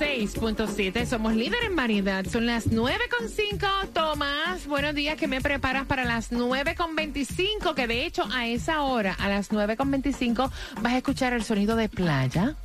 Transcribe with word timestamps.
106.7. 0.00 1.04
Somos 1.04 1.34
líder 1.34 1.62
en 1.64 1.76
variedad. 1.76 2.24
Son 2.24 2.46
las 2.46 2.70
9.5. 2.70 3.90
Tomás, 3.92 4.66
buenos 4.66 4.94
días. 4.94 5.18
que 5.18 5.28
me 5.28 5.42
preparas 5.42 5.84
para 5.84 6.06
las 6.06 6.32
9.25? 6.32 7.74
Que 7.74 7.86
de 7.86 8.06
hecho, 8.06 8.24
a 8.32 8.46
esa 8.46 8.80
hora, 8.82 9.14
a 9.18 9.28
las 9.28 9.50
9.25, 9.50 10.50
vas 10.80 10.92
a 10.94 10.96
escuchar 10.96 11.34
el 11.34 11.44
sonido 11.44 11.76
de 11.76 11.90
playa. 11.90 12.56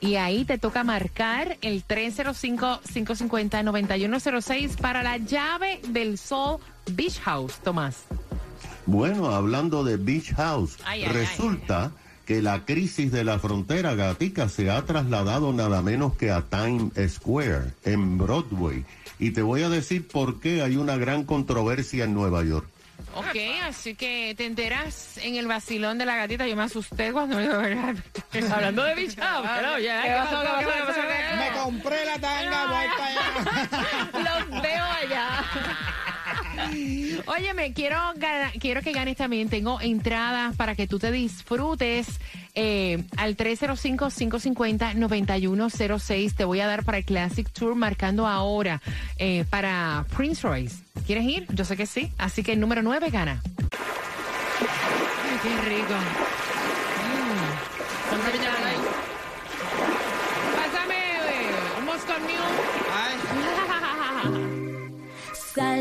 Y 0.00 0.16
ahí 0.16 0.44
te 0.44 0.58
toca 0.58 0.84
marcar 0.84 1.56
el 1.62 1.82
305-550-9106 1.86 4.76
para 4.76 5.02
la 5.02 5.16
llave 5.16 5.80
del 5.88 6.18
Sol 6.18 6.58
Beach 6.90 7.20
House, 7.20 7.54
Tomás. 7.64 8.02
Bueno, 8.84 9.30
hablando 9.30 9.82
de 9.82 9.96
Beach 9.96 10.34
House, 10.34 10.76
Ay, 10.84 11.04
ay, 11.04 11.12
resulta 11.12 11.90
que 12.26 12.42
la 12.42 12.64
crisis 12.64 13.12
de 13.12 13.24
la 13.24 13.38
frontera 13.38 13.94
gatica 13.94 14.48
se 14.48 14.68
ha 14.70 14.84
trasladado 14.84 15.52
nada 15.52 15.80
menos 15.80 16.16
que 16.16 16.30
a 16.32 16.42
Times 16.42 16.92
Square, 17.08 17.72
en 17.84 18.18
Broadway. 18.18 18.84
Y 19.18 19.30
te 19.30 19.42
voy 19.42 19.62
a 19.62 19.68
decir 19.68 20.06
por 20.08 20.40
qué 20.40 20.60
hay 20.60 20.76
una 20.76 20.96
gran 20.96 21.24
controversia 21.24 22.04
en 22.04 22.14
Nueva 22.14 22.44
York. 22.44 22.66
Ok, 23.14 23.36
así 23.62 23.94
que 23.94 24.34
te 24.36 24.44
enteras 24.44 25.18
en 25.18 25.36
el 25.36 25.46
vacilón 25.46 25.96
de 25.96 26.04
la 26.04 26.16
gatita. 26.16 26.46
Yo 26.46 26.56
me 26.56 26.64
asusté 26.64 27.12
cuando 27.12 27.36
me 27.36 27.46
hablando 27.46 28.82
de 28.82 28.94
House. 28.94 29.48
Hello, 29.58 29.78
ya, 29.78 30.02
¿qué 30.02 30.10
pasó? 30.10 30.40
¿Qué 30.40 30.66
pasó? 30.66 30.68
¿Qué 30.68 30.86
pasó? 30.86 31.00
Me 31.38 31.62
compré 31.62 32.04
la 32.04 32.18
tanga, 32.18 32.66
voy 32.66 32.86
para 32.96 33.06
allá. 33.06 34.40
Los 34.50 34.62
veo 34.62 34.84
allá. 34.84 35.44
Óyeme, 37.26 37.72
quiero, 37.72 37.98
quiero 38.58 38.82
que 38.82 38.92
ganes 38.92 39.16
también. 39.16 39.48
Tengo 39.48 39.80
entradas 39.80 40.54
para 40.56 40.74
que 40.74 40.86
tú 40.86 40.98
te 40.98 41.10
disfrutes 41.12 42.06
eh, 42.54 43.02
al 43.16 43.36
305-550-9106. 43.36 46.34
Te 46.34 46.44
voy 46.44 46.60
a 46.60 46.66
dar 46.66 46.84
para 46.84 46.98
el 46.98 47.04
Classic 47.04 47.48
Tour 47.50 47.74
marcando 47.74 48.26
ahora 48.26 48.82
eh, 49.18 49.44
para 49.48 50.04
Prince 50.16 50.46
Royce. 50.46 50.82
¿Quieres 51.06 51.24
ir? 51.24 51.46
Yo 51.52 51.64
sé 51.64 51.76
que 51.76 51.86
sí. 51.86 52.12
Así 52.18 52.42
que 52.42 52.52
el 52.52 52.60
número 52.60 52.82
9 52.82 53.08
gana. 53.10 53.40
Qué 55.42 55.56
rico. 55.68 55.94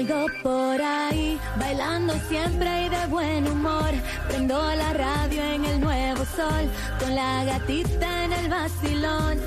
Salgo 0.06 0.28
por 0.44 0.82
ahí, 0.84 1.40
bailando 1.58 2.14
siempre 2.30 2.86
y 2.86 2.90
de 2.90 3.08
buen 3.08 3.48
humor. 3.48 3.90
Prendo 4.28 4.62
la 4.76 4.94
radio 4.94 5.44
en 5.44 5.66
el 5.66 5.82
nuevo 5.82 6.24
sol, 6.26 6.70
con 7.00 7.16
la 7.16 7.44
gatita 7.44 8.26
en 8.26 8.34
el 8.34 8.48
vacilón. 8.48 9.40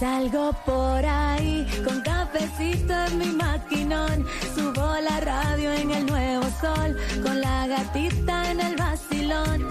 Salgo 0.00 0.52
por 0.66 1.06
ahí, 1.06 1.64
con 1.84 2.00
cafecito 2.00 2.92
en 3.06 3.18
mi 3.18 3.26
maquinón. 3.26 4.26
Subo 4.56 4.96
la 5.00 5.20
radio 5.20 5.72
en 5.72 5.90
el 5.92 6.06
nuevo 6.06 6.44
sol, 6.60 6.96
con 7.22 7.40
la 7.40 7.68
gatita 7.68 8.50
en 8.50 8.60
el 8.60 8.74
vacilón. 8.74 9.68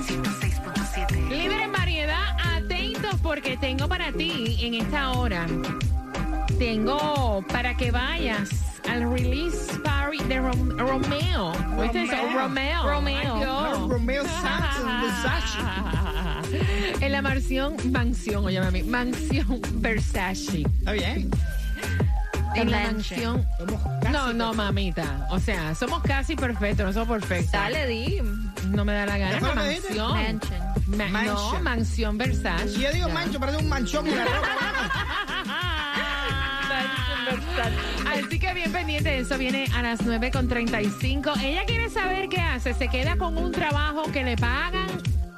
Líder 1.30 1.60
en 1.60 1.72
variedad, 1.74 2.38
atentos 2.56 3.20
porque 3.22 3.58
tengo 3.58 3.90
para 3.90 4.14
ti 4.14 4.60
en 4.62 4.76
esta 4.76 5.12
hora. 5.12 5.46
Tengo 6.58 7.44
para 7.50 7.76
que 7.76 7.92
vayas 7.92 8.73
al 8.94 9.12
release 9.12 9.80
party 9.84 10.24
de 10.26 10.40
Rom- 10.40 10.78
Romeo. 10.78 11.52
¿Viste 11.82 12.04
eso? 12.04 12.16
Romeo. 12.34 12.84
Romeo. 12.88 13.88
Romeo 13.90 14.24
Santos, 14.24 14.86
Versace. 15.02 15.58
En 17.02 17.12
la 17.12 17.22
mansión, 17.22 17.76
mansión, 17.92 18.46
oye 18.46 18.62
mami, 18.62 18.84
mansión 18.84 19.60
Versace. 19.74 20.62
Está 20.62 20.92
bien. 20.92 21.30
En 22.56 22.70
la 22.70 22.82
mansión. 22.82 23.46
No, 24.12 24.32
no, 24.34 24.54
mamita. 24.54 25.28
O 25.32 25.40
sea, 25.40 25.74
somos 25.74 26.04
casi 26.04 26.36
perfectos, 26.36 26.86
no 26.86 26.94
somos 26.94 27.08
perfectos. 27.20 27.52
Dale, 27.54 27.88
di. 27.88 28.22
No 28.68 28.86
me 28.86 28.94
da 28.94 29.06
la 29.08 29.18
gana. 29.18 29.34
¿Qué 29.34 29.40
fue 29.40 29.50
La 29.50 29.56
mansión. 29.56 30.12
Mansion. 30.14 30.62
Ma- 30.86 31.24
No, 31.24 31.34
Mansion. 31.34 31.64
mansión 31.64 32.18
Versace. 32.20 32.70
Si 32.70 32.82
yo 32.82 32.92
digo 32.92 33.10
mancho, 33.10 33.40
parece 33.40 33.58
un 33.58 33.70
manchón 33.70 34.08
en 34.08 34.16
la 34.18 34.26
ropa. 34.26 34.48
Así 36.70 37.76
que 37.88 37.93
bien 38.64 38.72
pendiente, 38.72 39.20
eso 39.20 39.38
viene 39.38 39.68
a 39.76 39.82
las 39.82 40.00
9.35. 40.06 41.38
Ella 41.44 41.66
quiere 41.66 41.90
saber 41.90 42.30
qué 42.30 42.40
hace. 42.40 42.74
Se 42.74 42.88
queda 42.88 43.18
con 43.18 43.38
un 43.38 43.52
trabajo 43.52 44.04
que 44.12 44.24
le 44.24 44.38
pagan 44.38 44.88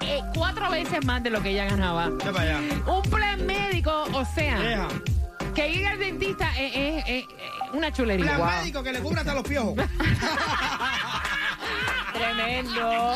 eh, 0.02 0.20
cuatro 0.36 0.70
veces 0.70 1.04
más 1.06 1.24
de 1.24 1.32
lo 1.32 1.42
que 1.42 1.50
ella 1.50 1.66
ganaba. 1.66 2.12
Ya 2.24 2.32
para 2.32 2.58
allá. 2.58 2.60
Un 2.86 3.02
plan 3.10 3.44
médico, 3.48 4.04
o 4.14 4.24
sea, 4.26 4.60
Deja. 4.60 4.88
que 5.56 5.70
ir 5.70 5.88
al 5.88 5.98
dentista 5.98 6.48
es, 6.60 6.72
es- 6.76 7.04
es- 7.08 7.24
es 7.26 7.26
una 7.74 7.92
chulería. 7.92 8.36
Plan 8.36 8.60
médico 8.60 8.84
que 8.84 8.92
le 8.94 9.00
cubra 9.00 9.22
hasta 9.22 9.34
los 9.34 9.44
piojos. 9.44 9.74
Tremendo. 12.14 13.16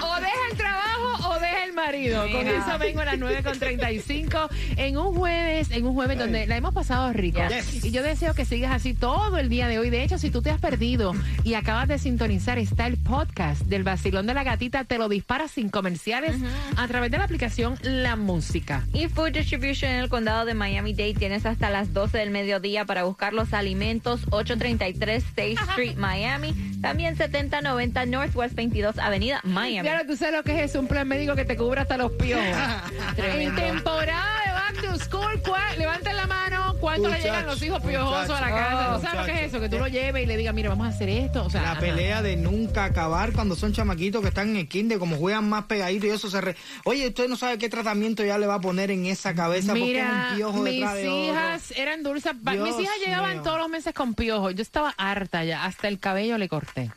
O 0.00 0.16
deja 0.16 0.46
el 0.50 0.56
trabajo 0.56 1.28
o 1.30 1.34
deja 1.40 1.45
el 1.66 1.74
marido. 1.74 2.22
Con 2.30 2.46
eso 2.46 2.78
vengo 2.78 3.00
a 3.00 3.04
las 3.04 3.18
9.35 3.18 4.48
en 4.76 4.96
un 4.96 5.14
jueves, 5.14 5.70
en 5.70 5.86
un 5.86 5.94
jueves 5.94 6.18
donde 6.18 6.46
la 6.46 6.56
hemos 6.56 6.74
pasado 6.74 7.12
rico. 7.12 7.40
Yes. 7.48 7.84
Y 7.84 7.90
yo 7.90 8.02
deseo 8.02 8.34
que 8.34 8.44
sigas 8.44 8.72
así 8.72 8.94
todo 8.94 9.38
el 9.38 9.48
día 9.48 9.68
de 9.68 9.78
hoy. 9.78 9.90
De 9.90 10.02
hecho, 10.02 10.18
si 10.18 10.30
tú 10.30 10.42
te 10.42 10.50
has 10.50 10.60
perdido 10.60 11.12
y 11.44 11.54
acabas 11.54 11.88
de 11.88 11.98
sintonizar, 11.98 12.58
está 12.58 12.86
el 12.86 12.96
podcast 12.96 13.62
del 13.62 13.82
vacilón 13.82 14.26
de 14.26 14.34
la 14.34 14.44
gatita. 14.44 14.84
Te 14.84 14.98
lo 14.98 15.08
dispara 15.08 15.48
sin 15.48 15.68
comerciales 15.68 16.36
a 16.76 16.86
través 16.88 17.10
de 17.10 17.18
la 17.18 17.24
aplicación 17.24 17.78
La 17.82 18.16
Música. 18.16 18.84
Y 18.92 19.08
Food 19.08 19.32
Distribution 19.32 19.90
en 19.90 20.00
el 20.00 20.08
condado 20.08 20.44
de 20.44 20.54
Miami-Dade 20.54 21.14
tienes 21.14 21.46
hasta 21.46 21.70
las 21.70 21.92
12 21.92 22.18
del 22.18 22.30
mediodía 22.30 22.84
para 22.84 23.04
buscar 23.04 23.32
los 23.32 23.52
alimentos 23.52 24.22
833 24.30 25.24
State 25.24 25.52
Street, 25.70 25.96
Miami. 25.96 26.54
También 26.88 27.16
7090 27.16 28.06
Northwest 28.06 28.54
22 28.54 28.98
Avenida, 28.98 29.40
Miami. 29.44 29.88
Claro, 29.88 30.06
tú 30.06 30.16
sabes 30.16 30.34
lo 30.34 30.42
que 30.42 30.52
es 30.62 30.70
eso, 30.70 30.80
un 30.80 30.86
plan 30.88 31.06
médico 31.08 31.34
que 31.34 31.44
te 31.44 31.56
cubra 31.56 31.82
hasta 31.82 31.96
los 31.96 32.12
piojos. 32.12 32.44
en 33.16 33.54
temporada 33.54 34.40
de 34.46 34.52
Back 34.52 34.82
to 34.82 35.04
School, 35.04 35.40
¿cuál- 35.42 35.78
levanten 35.78 36.16
la 36.16 36.26
mano, 36.26 36.45
¿cuánto 36.80 37.08
le 37.08 37.18
llegan 37.20 37.46
los 37.46 37.62
hijos 37.62 37.82
piojosos 37.82 38.30
a 38.30 38.40
la 38.40 38.50
casa? 38.50 38.94
¿Tú 38.96 39.02
sabes 39.02 39.20
lo 39.20 39.26
que 39.26 39.32
es 39.32 39.48
eso? 39.48 39.60
Que 39.60 39.68
tú 39.68 39.78
lo 39.78 39.88
lleves 39.88 40.22
y 40.22 40.26
le 40.26 40.36
digas, 40.36 40.54
mira, 40.54 40.68
vamos 40.68 40.86
a 40.86 40.90
hacer 40.90 41.08
esto. 41.08 41.44
O 41.44 41.50
sea, 41.50 41.62
La 41.62 41.70
ajá. 41.72 41.80
pelea 41.80 42.22
de 42.22 42.36
nunca 42.36 42.84
acabar 42.84 43.32
cuando 43.32 43.56
son 43.56 43.72
chamaquitos 43.72 44.22
que 44.22 44.28
están 44.28 44.50
en 44.50 44.56
el 44.56 44.68
kinder, 44.68 44.98
como 44.98 45.16
juegan 45.16 45.48
más 45.48 45.64
pegaditos 45.64 46.06
y 46.08 46.10
eso 46.10 46.30
se 46.30 46.40
re... 46.40 46.56
Oye, 46.84 47.08
usted 47.08 47.28
no 47.28 47.36
sabe 47.36 47.58
qué 47.58 47.68
tratamiento 47.68 48.24
ya 48.24 48.38
le 48.38 48.46
va 48.46 48.54
a 48.56 48.60
poner 48.60 48.90
en 48.90 49.06
esa 49.06 49.34
cabeza 49.34 49.72
porque 49.72 50.00
es 50.00 50.06
un 50.06 50.36
piojo 50.36 50.58
mis 50.62 50.74
detrás 50.74 50.94
de 50.94 51.08
otro. 51.08 51.32
hijas 51.32 51.70
eran 51.76 52.02
dulces. 52.02 52.32
Dios 52.42 52.68
mis 52.68 52.80
hijas 52.80 52.96
llegaban 53.04 53.32
mío. 53.34 53.42
todos 53.42 53.58
los 53.58 53.68
meses 53.68 53.94
con 53.94 54.14
piojos. 54.14 54.54
Yo 54.54 54.62
estaba 54.62 54.94
harta 54.96 55.44
ya. 55.44 55.64
Hasta 55.64 55.88
el 55.88 55.98
cabello 55.98 56.38
le 56.38 56.48
corté. 56.48 56.90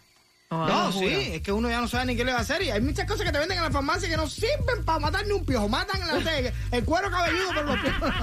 No, 0.51 0.91
sí, 0.91 1.05
es 1.05 1.41
que 1.41 1.51
uno 1.51 1.69
ya 1.69 1.79
no 1.79 1.87
sabe 1.87 2.07
ni 2.07 2.15
qué 2.15 2.25
le 2.25 2.31
va 2.31 2.39
a 2.39 2.41
hacer. 2.41 2.63
Y 2.63 2.71
hay 2.71 2.81
muchas 2.81 3.05
cosas 3.05 3.23
que 3.23 3.31
te 3.31 3.37
venden 3.37 3.59
en 3.59 3.63
la 3.65 3.69
farmacia 3.69 4.09
que 4.09 4.17
no 4.17 4.27
sirven 4.27 4.83
para 4.83 4.97
matar 4.97 5.23
ni 5.27 5.33
un 5.33 5.45
piojo. 5.45 5.69
Matan 5.69 5.99
la, 6.07 6.51
el 6.71 6.83
cuero 6.85 7.11
cabelludo 7.11 7.53
por 7.53 7.65
los 7.65 7.77
piojos. 7.79 8.13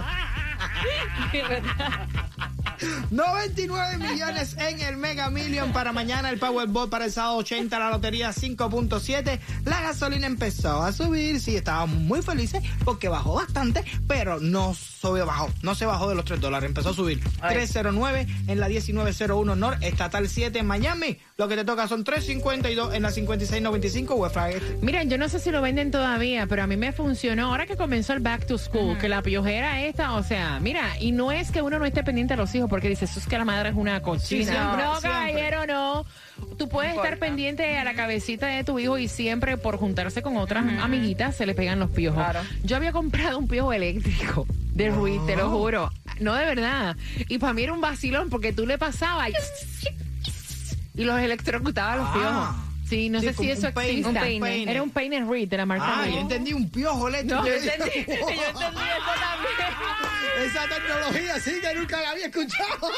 De 1.33 1.43
verdad. 1.43 2.31
99 3.10 3.98
millones 3.98 4.56
en 4.59 4.81
el 4.81 4.97
Mega 4.97 5.31
Million 5.31 5.72
para 5.72 5.92
mañana, 5.92 6.31
el 6.31 6.38
Powerball 6.38 6.88
para 6.88 7.06
el 7.06 7.12
sábado 7.12 7.38
80, 7.38 7.78
la 7.78 7.91
lotería 7.91 8.31
5.7. 8.31 9.41
La 9.64 9.81
gasolina 9.81 10.26
empezó 10.26 10.82
a 10.82 10.93
subir, 10.93 11.40
sí, 11.40 11.56
estábamos 11.56 11.99
muy 11.99 12.23
felices 12.23 12.62
porque 12.84 13.08
bajó 13.08 13.34
bastante, 13.34 13.84
pero 14.06 14.38
no 14.38 14.75
sube, 14.75 15.23
bajó, 15.23 15.50
no 15.62 15.75
se 15.75 15.87
bajó 15.87 16.08
de 16.08 16.14
los 16.14 16.25
3 16.25 16.40
dólares, 16.40 16.69
empezó 16.69 16.90
a 16.90 16.94
subir. 16.94 17.20
309 17.40 18.26
en 18.46 18.61
la 18.61 18.69
1901 18.69 19.56
North, 19.56 19.82
Estatal 19.82 20.28
7 20.28 20.58
en 20.58 20.67
Miami. 20.67 21.19
Lo 21.37 21.49
que 21.49 21.56
te 21.56 21.64
toca 21.64 21.88
son 21.88 22.05
352 22.05 22.94
en 22.94 23.02
la 23.02 23.11
5695 23.11 24.14
West 24.14 24.34
Flagler. 24.34 24.62
Miren, 24.82 25.11
yo 25.11 25.19
no 25.19 25.28
sé 25.28 25.38
si 25.38 25.50
lo 25.50 25.62
venden 25.62 25.90
todavía, 25.90 26.46
pero 26.46 26.62
a 26.62 26.67
mí 26.67 26.76
me 26.76 26.93
funcionó 26.93 27.46
ahora 27.49 27.67
que 27.67 27.76
comenzó 27.76 28.12
el 28.12 28.20
back 28.20 28.46
to 28.46 28.58
school, 28.58 28.99
que 28.99 29.08
la 29.08 29.23
piojera 29.23 29.82
esta, 29.82 30.14
o 30.14 30.23
sea, 30.23 30.58
mira, 30.61 30.99
y 31.00 31.12
no 31.12 31.32
es 31.32 31.50
que 31.50 31.62
uno 31.62 31.78
no 31.78 31.84
esté 31.84 32.02
pendiente 32.02 32.34
de 32.34 32.38
los 32.38 32.55
hijos, 32.55 32.65
porque 32.68 32.88
dice, 32.88 33.04
es 33.04 33.26
que 33.26 33.38
la 33.38 33.44
madre 33.44 33.70
es 33.70 33.74
una 33.74 34.00
cochina. 34.02 34.44
Sí, 34.44 34.44
siempre, 34.44 34.84
no, 34.84 35.00
caballero, 35.00 35.66
no. 35.66 36.06
Tú 36.58 36.68
puedes 36.68 36.94
estar 36.94 37.18
pendiente 37.18 37.78
a 37.78 37.84
la 37.84 37.94
cabecita 37.94 38.46
de 38.48 38.64
tu 38.64 38.78
hijo 38.78 38.98
y 38.98 39.08
siempre 39.08 39.56
por 39.56 39.78
juntarse 39.78 40.22
con 40.22 40.36
otras 40.36 40.64
amiguitas 40.80 41.34
se 41.36 41.46
le 41.46 41.54
pegan 41.54 41.78
los 41.80 41.90
piojos. 41.90 42.22
Claro. 42.22 42.40
Yo 42.64 42.76
había 42.76 42.92
comprado 42.92 43.38
un 43.38 43.48
piojo 43.48 43.72
eléctrico 43.72 44.46
de 44.74 44.90
Ruiz, 44.90 45.20
te 45.26 45.36
lo 45.36 45.50
juro. 45.50 45.90
No, 46.20 46.34
de 46.34 46.44
verdad. 46.44 46.96
Y 47.28 47.38
para 47.38 47.52
mí 47.52 47.62
era 47.62 47.72
un 47.72 47.80
vacilón 47.80 48.28
porque 48.30 48.52
tú 48.52 48.66
le 48.66 48.78
pasabas 48.78 49.30
y, 49.30 51.00
y 51.00 51.04
los 51.04 51.18
electrocutaba 51.20 51.96
los 51.96 52.06
Ah. 52.08 52.12
piojos. 52.14 52.65
Sí, 52.88 53.09
no 53.09 53.21
Sí, 53.21 53.27
sé 53.27 53.35
si 53.35 53.50
eso 53.50 53.67
existe. 53.69 54.09
un 54.09 54.15
peine. 54.15 54.71
Era 54.71 54.83
un 54.83 54.91
peine 54.91 55.25
Reed 55.25 55.49
de 55.49 55.56
la 55.56 55.67
marca 55.67 55.85
Ah, 55.88 56.03
Reed. 56.05 56.15
yo 56.15 56.21
entendí 56.21 56.53
un 56.53 56.71
piojo 56.71 57.09
eléctrico. 57.09 57.41
No, 57.41 57.47
Yo 57.47 57.55
entendí, 57.55 57.91
yo 58.06 58.12
entendí 58.12 58.41
eso 58.41 58.59
también. 58.61 58.87
Esa 60.44 60.69
tecnología 60.69 61.41
sí 61.41 61.61
que 61.61 61.75
nunca 61.75 62.00
la 62.00 62.11
había 62.11 62.27
escuchado. 62.27 62.69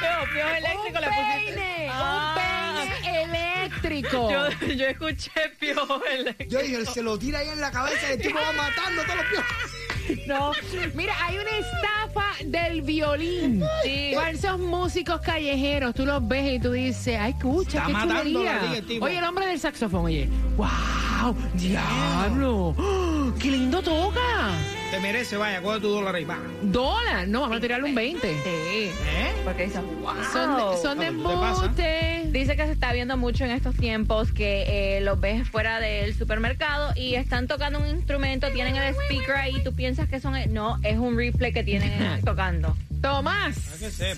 Piojo, 0.00 0.32
piojo 0.32 0.48
eléctrico 0.50 0.98
pusiste. 0.98 1.54
peine, 1.54 1.88
Ah. 1.90 2.34
un 2.76 2.90
peine 2.92 3.22
eléctrico. 3.64 4.30
Yo, 4.30 4.48
yo 4.74 4.86
escuché 4.86 5.30
piojo 5.58 6.04
eléctrico. 6.04 6.50
Yo 6.52 6.58
dije, 6.60 6.86
se 6.86 7.02
lo 7.02 7.18
tira 7.18 7.38
ahí 7.40 7.48
en 7.48 7.60
la 7.60 7.70
cabeza 7.70 8.08
y 8.10 8.12
el 8.12 8.22
tipo 8.22 8.38
va 8.38 8.52
matando 8.52 9.02
a 9.02 9.04
todos 9.04 9.16
los 9.16 9.26
piojos. 9.26 10.26
No, 10.26 10.52
mira, 10.94 11.14
hay 11.24 11.38
una 11.38 11.50
estafa 11.58 12.21
del 12.50 12.82
violín. 12.82 13.62
Sí. 13.84 14.14
Esos 14.30 14.58
músicos 14.58 15.20
callejeros, 15.20 15.94
tú 15.94 16.06
los 16.06 16.26
ves 16.26 16.54
y 16.54 16.58
tú 16.58 16.72
dices, 16.72 17.18
ay, 17.20 17.32
escucha, 17.32 17.84
qué 17.86 17.92
chulería. 17.92 18.60
Oye, 19.00 19.18
el 19.18 19.24
hombre 19.24 19.46
del 19.46 19.58
saxofón, 19.60 20.06
oye, 20.06 20.28
wow, 20.56 21.34
diablo, 21.54 22.74
¡Oh! 22.78 23.32
qué 23.38 23.50
lindo 23.50 23.82
toca. 23.82 24.50
Te 24.92 25.00
merece, 25.00 25.38
vaya, 25.38 25.62
coge 25.62 25.80
tu 25.80 25.88
dólar 25.88 26.14
ahí, 26.14 26.24
va. 26.24 26.38
Dólar, 26.60 27.26
no, 27.26 27.40
vamos 27.40 27.56
a 27.56 27.60
tirarle 27.62 27.88
un 27.88 27.94
20. 27.94 28.28
Sí. 28.28 28.38
¿Eh? 28.44 29.32
Porque 29.42 29.64
dice, 29.64 29.80
wow. 29.80 30.12
Son 30.30 30.54
de, 30.54 30.82
son 30.82 30.98
de 30.98 31.06
embuste. 31.06 32.24
Dice 32.26 32.56
que 32.56 32.66
se 32.66 32.72
está 32.72 32.92
viendo 32.92 33.16
mucho 33.16 33.44
en 33.44 33.52
estos 33.52 33.74
tiempos 33.74 34.32
que 34.32 34.98
eh, 34.98 35.00
los 35.00 35.18
ves 35.18 35.48
fuera 35.48 35.80
del 35.80 36.14
supermercado 36.14 36.92
y 36.94 37.14
están 37.14 37.46
tocando 37.46 37.78
un 37.78 37.86
instrumento, 37.86 38.50
tienen 38.50 38.76
el 38.76 38.94
speaker 38.94 39.34
ahí, 39.34 39.64
tú 39.64 39.72
piensas 39.72 40.10
que 40.10 40.20
son... 40.20 40.34
No, 40.52 40.78
es 40.82 40.98
un 40.98 41.16
replay 41.16 41.54
que 41.54 41.64
tienen 41.64 41.90
eh, 41.90 42.20
tocando. 42.26 42.76
Tomás, 43.00 43.56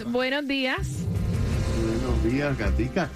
buenos 0.06 0.48
días. 0.48 0.88
Buenos 1.78 2.24
días, 2.24 2.58
Gatica. 2.58 3.08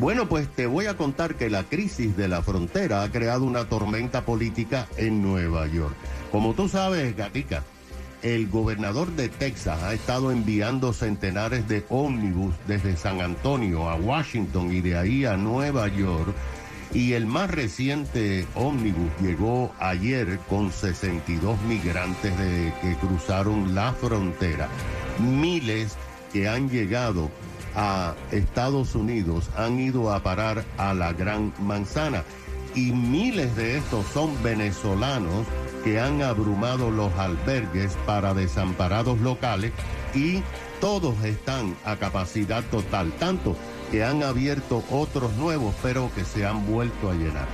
Bueno, 0.00 0.26
pues 0.30 0.48
te 0.48 0.66
voy 0.66 0.86
a 0.86 0.96
contar 0.96 1.34
que 1.34 1.50
la 1.50 1.64
crisis 1.64 2.16
de 2.16 2.26
la 2.26 2.42
frontera 2.42 3.02
ha 3.02 3.12
creado 3.12 3.44
una 3.44 3.66
tormenta 3.66 4.24
política 4.24 4.88
en 4.96 5.20
Nueva 5.20 5.66
York. 5.66 5.94
Como 6.32 6.54
tú 6.54 6.70
sabes, 6.70 7.14
Gatica, 7.14 7.64
el 8.22 8.48
gobernador 8.48 9.08
de 9.12 9.28
Texas 9.28 9.82
ha 9.82 9.92
estado 9.92 10.32
enviando 10.32 10.94
centenares 10.94 11.68
de 11.68 11.84
ómnibus 11.90 12.54
desde 12.66 12.96
San 12.96 13.20
Antonio 13.20 13.90
a 13.90 13.96
Washington 13.96 14.74
y 14.74 14.80
de 14.80 14.96
ahí 14.96 15.26
a 15.26 15.36
Nueva 15.36 15.88
York. 15.88 16.34
Y 16.94 17.12
el 17.12 17.26
más 17.26 17.50
reciente 17.50 18.46
ómnibus 18.54 19.10
llegó 19.20 19.70
ayer 19.78 20.38
con 20.48 20.72
62 20.72 21.60
migrantes 21.68 22.36
de- 22.38 22.72
que 22.80 22.96
cruzaron 22.96 23.74
la 23.74 23.92
frontera. 23.92 24.66
Miles 25.18 25.96
que 26.32 26.48
han 26.48 26.70
llegado 26.70 27.30
a 27.74 28.14
Estados 28.30 28.94
Unidos 28.94 29.50
han 29.56 29.78
ido 29.78 30.12
a 30.12 30.22
parar 30.22 30.64
a 30.76 30.94
la 30.94 31.12
Gran 31.12 31.52
Manzana 31.60 32.24
y 32.74 32.92
miles 32.92 33.56
de 33.56 33.78
estos 33.78 34.06
son 34.06 34.30
venezolanos 34.42 35.46
que 35.82 35.98
han 35.98 36.22
abrumado 36.22 36.90
los 36.90 37.12
albergues 37.14 37.96
para 38.06 38.34
desamparados 38.34 39.20
locales 39.20 39.72
y 40.14 40.42
todos 40.80 41.22
están 41.24 41.76
a 41.84 41.96
capacidad 41.96 42.62
total, 42.64 43.12
tanto 43.18 43.56
que 43.90 44.04
han 44.04 44.22
abierto 44.22 44.84
otros 44.90 45.34
nuevos 45.36 45.74
pero 45.82 46.10
que 46.14 46.24
se 46.24 46.46
han 46.46 46.66
vuelto 46.66 47.10
a 47.10 47.14
llenar. 47.14 47.48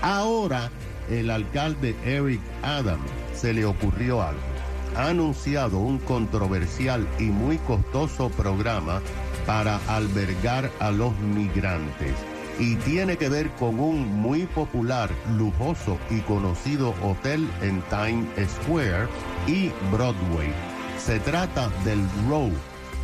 Ahora 0.00 0.70
el 1.10 1.30
alcalde 1.30 1.94
Eric 2.04 2.40
Adams 2.62 3.10
se 3.34 3.52
le 3.52 3.64
ocurrió 3.64 4.22
algo 4.22 4.52
ha 4.96 5.08
anunciado 5.08 5.78
un 5.78 5.98
controversial 5.98 7.06
y 7.18 7.24
muy 7.24 7.58
costoso 7.58 8.28
programa 8.30 9.00
para 9.46 9.80
albergar 9.88 10.70
a 10.80 10.90
los 10.90 11.16
migrantes 11.18 12.14
y 12.58 12.76
tiene 12.76 13.16
que 13.16 13.28
ver 13.28 13.50
con 13.52 13.80
un 13.80 14.06
muy 14.20 14.46
popular, 14.46 15.10
lujoso 15.36 15.98
y 16.10 16.20
conocido 16.20 16.94
hotel 17.02 17.48
en 17.62 17.82
Times 17.82 18.28
Square 18.50 19.08
y 19.46 19.70
Broadway. 19.90 20.52
Se 20.98 21.18
trata 21.20 21.70
del 21.84 22.00
Row. 22.28 22.50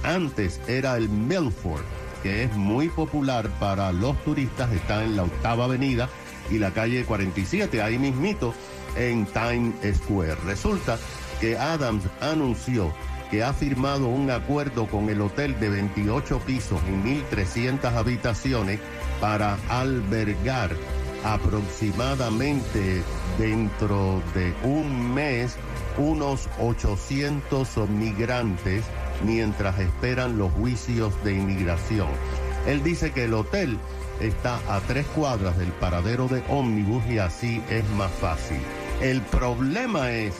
Antes 0.04 0.60
era 0.68 0.96
el 0.96 1.08
Milford, 1.08 1.82
que 2.22 2.44
es 2.44 2.54
muy 2.54 2.88
popular 2.88 3.48
para 3.58 3.92
los 3.92 4.16
turistas, 4.22 4.70
está 4.72 5.02
en 5.02 5.16
la 5.16 5.24
octava 5.24 5.64
avenida 5.64 6.08
y 6.50 6.58
la 6.58 6.70
calle 6.70 7.04
47, 7.04 7.82
ahí 7.82 7.98
mismito 7.98 8.54
en 8.96 9.26
Times 9.26 9.74
Square. 9.96 10.36
Resulta 10.46 10.98
que 11.40 11.58
Adams 11.58 12.04
anunció 12.20 12.92
que 13.30 13.42
ha 13.42 13.52
firmado 13.52 14.08
un 14.08 14.30
acuerdo 14.30 14.86
con 14.86 15.08
el 15.08 15.20
hotel 15.20 15.58
de 15.60 15.68
28 15.68 16.40
pisos 16.40 16.80
y 16.88 17.34
1.300 17.34 17.92
habitaciones 17.94 18.80
para 19.20 19.58
albergar 19.68 20.70
aproximadamente 21.24 23.02
dentro 23.38 24.22
de 24.34 24.54
un 24.62 25.12
mes 25.14 25.56
unos 25.96 26.48
800 26.60 27.88
migrantes 27.88 28.84
mientras 29.24 29.78
esperan 29.80 30.38
los 30.38 30.52
juicios 30.52 31.12
de 31.24 31.34
inmigración. 31.34 32.08
Él 32.66 32.82
dice 32.82 33.12
que 33.12 33.24
el 33.24 33.34
hotel 33.34 33.78
está 34.20 34.60
a 34.68 34.80
tres 34.80 35.06
cuadras 35.06 35.58
del 35.58 35.72
paradero 35.72 36.28
de 36.28 36.42
ómnibus 36.48 37.04
y 37.06 37.18
así 37.18 37.62
es 37.70 37.88
más 37.90 38.10
fácil. 38.12 38.60
El 39.00 39.20
problema 39.22 40.12
es 40.12 40.34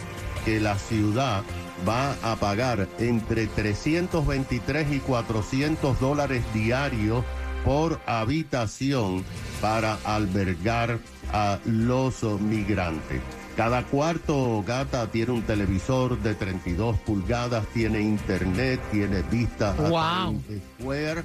que 0.45 0.61
la 0.61 0.79
ciudad 0.79 1.43
va 1.87 2.17
a 2.23 2.37
pagar 2.37 2.89
entre 2.99 3.47
323 3.47 4.93
y 4.93 4.99
400 5.01 6.01
dólares 6.01 6.43
diarios 6.55 7.25
por 7.65 8.01
habitación 8.07 9.25
para 9.61 9.99
albergar 10.05 10.99
a 11.33 11.59
los 11.65 12.23
migrantes. 12.41 13.21
Cada 13.57 13.83
cuarto 13.83 14.63
gata 14.65 15.11
tiene 15.11 15.33
un 15.33 15.43
televisor 15.43 16.17
de 16.23 16.35
32 16.35 16.97
pulgadas, 16.99 17.67
tiene 17.75 18.01
internet, 18.01 18.81
tiene 18.93 19.23
vista 19.23 19.71
a 19.71 19.89
Wow. 19.89 20.41
Times 20.43 20.63
Square 20.81 21.25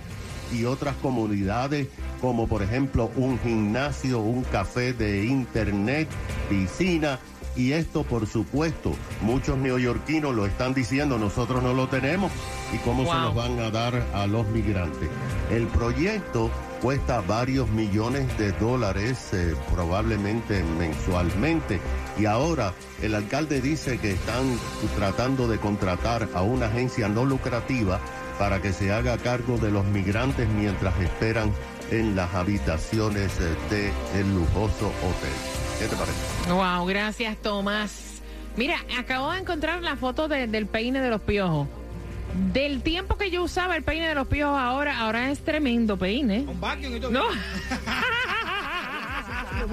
y 0.52 0.66
otras 0.66 0.96
comunidades 0.96 1.88
como 2.22 2.48
por 2.48 2.64
ejemplo 2.64 3.12
un 3.18 3.38
gimnasio, 3.40 4.20
un 4.20 4.44
café 4.46 4.94
de 4.94 5.26
internet, 5.26 6.08
piscina 6.50 7.20
y 7.56 7.74
esto 7.74 8.04
por 8.04 8.28
supuesto 8.28 8.94
muchos 9.22 9.58
neoyorquinos 9.58 10.34
lo 10.34 10.46
están 10.46 10.74
diciendo, 10.74 11.18
nosotros 11.18 11.62
no 11.62 11.74
lo 11.74 11.88
tenemos 11.88 12.32
y 12.74 12.78
cómo 12.78 13.06
se 13.06 13.20
los 13.20 13.36
van 13.36 13.60
a 13.60 13.70
dar 13.70 14.06
a 14.14 14.28
los 14.28 14.48
migrantes. 14.48 15.10
El 15.52 15.68
proyecto 15.68 16.50
cuesta 16.82 17.22
varios 17.22 17.70
millones 17.70 18.38
de 18.38 18.52
dólares 18.54 19.30
eh, 19.34 19.56
probablemente 19.74 20.64
mensualmente 20.78 21.80
y 22.20 22.26
ahora 22.26 22.74
el 23.02 23.16
alcalde 23.16 23.62
dice 23.62 23.98
que 24.00 24.12
están 24.12 24.44
tratando 24.98 25.48
de 25.48 25.60
contratar 25.60 26.28
a 26.34 26.42
una 26.42 26.66
agencia 26.66 27.08
no 27.08 27.26
lucrativa 27.26 28.00
para 28.38 28.62
que 28.62 28.74
se 28.74 28.92
haga 28.92 29.18
cargo 29.18 29.58
de 29.58 29.72
los 29.72 29.86
migrantes 29.86 30.50
mientras 30.50 31.00
esperan 31.00 31.52
en 31.92 32.16
las 32.16 32.34
habitaciones 32.34 33.32
del 33.70 33.92
el 34.16 34.36
lujoso 34.36 34.88
hotel. 34.88 35.63
¿Qué 35.84 35.90
te 35.90 35.96
parece? 35.98 36.18
Wow, 36.50 36.86
gracias, 36.86 37.36
Tomás. 37.42 38.22
Mira, 38.56 38.78
acabo 38.98 39.32
de 39.32 39.40
encontrar 39.40 39.82
la 39.82 39.98
foto 39.98 40.30
de- 40.30 40.48
del 40.48 40.66
peine 40.66 41.02
de 41.02 41.10
los 41.10 41.20
piojos. 41.22 41.68
Del 42.54 42.82
tiempo 42.82 43.18
que 43.18 43.30
yo 43.30 43.44
usaba 43.44 43.76
el 43.76 43.84
peine 43.84 44.08
de 44.08 44.16
los 44.16 44.28
piojos 44.28 44.58
ahora, 44.60 44.98
ahora 45.00 45.30
es 45.30 45.44
tremendo 45.44 45.98
peine. 45.98 46.46
Con 46.46 46.62
vacuum 46.62 46.96
y 46.96 47.00
todo. 47.02 47.12
No. 47.12 47.24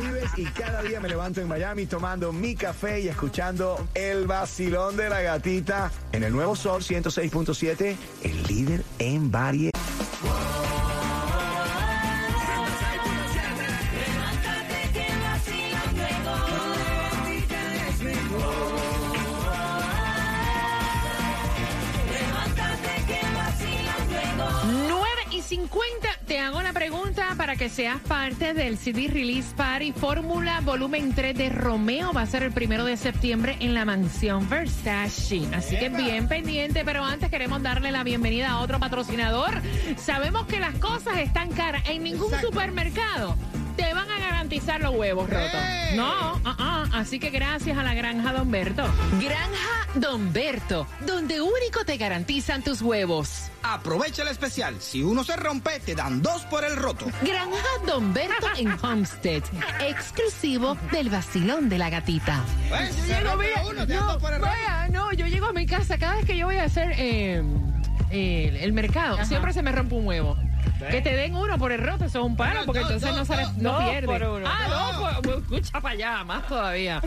Vives 0.01 0.31
y 0.37 0.45
cada 0.45 0.83
día 0.83 1.01
me 1.01 1.09
levanto 1.09 1.41
en 1.41 1.49
Miami 1.49 1.85
tomando 1.87 2.33
mi 2.33 2.55
café 2.55 3.01
y 3.01 3.09
escuchando 3.09 3.89
el 3.95 4.27
vacilón 4.27 4.97
de 4.97 5.09
la 5.11 5.21
gatita 5.21 5.91
en 6.13 6.23
el 6.23 6.33
nuevo 6.33 6.55
Sol 6.55 6.83
106.7, 6.83 7.97
el 8.23 8.43
líder 8.45 8.85
en 9.01 9.31
variedad. 9.33 9.80
Hago 26.41 26.59
una 26.59 26.73
pregunta 26.73 27.35
para 27.37 27.57
que 27.57 27.69
seas 27.69 28.01
parte 28.01 28.55
del 28.55 28.79
CD 28.79 29.09
Release 29.09 29.55
Party 29.55 29.93
Fórmula 29.93 30.61
Volumen 30.61 31.15
3 31.15 31.37
de 31.37 31.49
Romeo. 31.51 32.13
Va 32.13 32.23
a 32.23 32.27
ser 32.27 32.43
el 32.43 32.53
primero 32.53 32.85
de 32.85 32.97
septiembre 32.97 33.57
en 33.61 33.75
la 33.75 33.85
mansión 33.85 34.49
Versace. 34.49 35.43
Así 35.55 35.77
que 35.77 35.89
bien 35.89 36.29
pendiente, 36.29 36.85
pero 36.85 37.05
antes 37.05 37.31
queremos 37.31 37.63
darle 37.63 37.93
la 37.93 38.05
bienvenida 38.05 38.51
a 38.51 38.61
otro 38.61 38.79
patrocinador. 38.79 39.61
Sabemos 39.97 40.47
que 40.47 40.61
las 40.61 40.75
cosas 40.77 41.19
están 41.19 41.51
caras 41.53 41.83
en 41.89 42.03
ningún 42.03 42.27
Exacto. 42.27 42.49
supermercado. 42.49 43.37
Garantizar 44.51 44.81
los 44.81 44.97
huevos 44.97 45.31
rotos. 45.31 45.55
¡Eh! 45.55 45.93
No, 45.95 46.11
ah, 46.45 46.57
ah. 46.59 46.85
así 46.95 47.21
que 47.21 47.31
gracias 47.31 47.79
a 47.79 47.85
la 47.85 47.95
granja 47.95 48.33
Don 48.33 48.51
Berto. 48.51 48.83
Granja 49.21 49.87
Don 49.95 50.33
Berto, 50.33 50.89
donde 51.07 51.41
único 51.41 51.85
te 51.85 51.97
garantizan 51.97 52.65
tus 52.65 52.83
huevos. 52.83 53.45
Aprovecha 53.63 54.23
el 54.23 54.29
especial. 54.29 54.81
Si 54.81 55.05
uno 55.05 55.23
se 55.23 55.37
rompe, 55.37 55.79
te 55.79 55.95
dan 55.95 56.21
dos 56.21 56.43
por 56.47 56.65
el 56.65 56.75
roto. 56.75 57.07
Granja 57.23 57.63
Don 57.87 58.13
Berto 58.13 58.49
en 58.57 58.73
Homestead, 58.83 59.45
exclusivo 59.87 60.77
del 60.91 61.11
vacilón 61.11 61.69
de 61.69 61.79
la 61.79 61.89
gatita. 61.89 62.43
Pues, 62.69 62.93
si 62.93 63.03
se 63.03 63.21
rompe 63.21 63.53
uno, 63.71 63.87
te 63.87 63.93
dan 63.95 64.07
dos 64.09 64.17
por 64.17 64.33
el 64.33 64.41
roto. 64.41 64.51
vaya, 64.51 64.89
no, 64.89 65.13
yo 65.13 65.29
llego 65.29 65.47
a 65.47 65.53
mi 65.53 65.65
casa 65.65 65.97
cada 65.97 66.17
vez 66.17 66.25
que 66.25 66.37
yo 66.37 66.47
voy 66.47 66.57
a 66.57 66.65
hacer 66.65 66.93
eh, 66.99 67.41
eh, 68.11 68.59
el 68.63 68.73
mercado, 68.73 69.25
siempre 69.25 69.53
se 69.53 69.63
me 69.63 69.71
rompe 69.71 69.95
un 69.95 70.09
huevo. 70.09 70.37
Que 70.91 71.03
te 71.03 71.15
den 71.15 71.35
uno 71.35 71.59
por 71.59 71.73
el 71.73 71.81
roto, 71.81 72.07
eso 72.07 72.21
es 72.21 72.25
un 72.25 72.37
Bueno, 72.37 72.61
porque 72.65 72.81
entonces 72.81 73.11
no, 73.11 73.17
dos, 73.19 73.29
sale, 73.29 73.43
dos. 73.45 73.57
no 73.59 73.73
Dos 73.73 73.91
pierde. 73.91 74.07
por 74.07 74.23
uno. 74.23 74.47
Ah, 74.49 75.11
no, 75.13 75.21
pues, 75.23 75.37
escucha 75.39 75.81
para 75.81 75.95
allá, 75.95 76.25
más 76.25 76.47
todavía. 76.49 77.03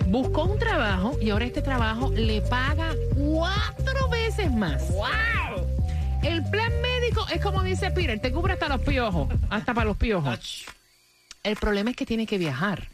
Buscó 0.09 0.45
un 0.45 0.57
trabajo 0.57 1.15
y 1.21 1.29
ahora 1.29 1.45
este 1.45 1.61
trabajo 1.61 2.11
le 2.11 2.41
paga 2.41 2.95
cuatro 3.15 4.09
veces 4.09 4.51
más. 4.51 4.89
¡Wow! 4.89 5.67
El 6.23 6.43
plan 6.49 6.71
médico 6.81 7.27
es 7.31 7.39
como 7.39 7.61
dice 7.61 7.91
Peter, 7.91 8.19
te 8.19 8.31
cubre 8.31 8.53
hasta 8.53 8.69
los 8.69 8.81
piojos, 8.81 9.29
hasta 9.51 9.71
para 9.75 9.85
los 9.85 9.97
piojos. 9.97 10.65
El 11.43 11.55
problema 11.57 11.91
es 11.91 11.95
que 11.95 12.07
tiene 12.07 12.25
que 12.25 12.39
viajar. 12.39 12.87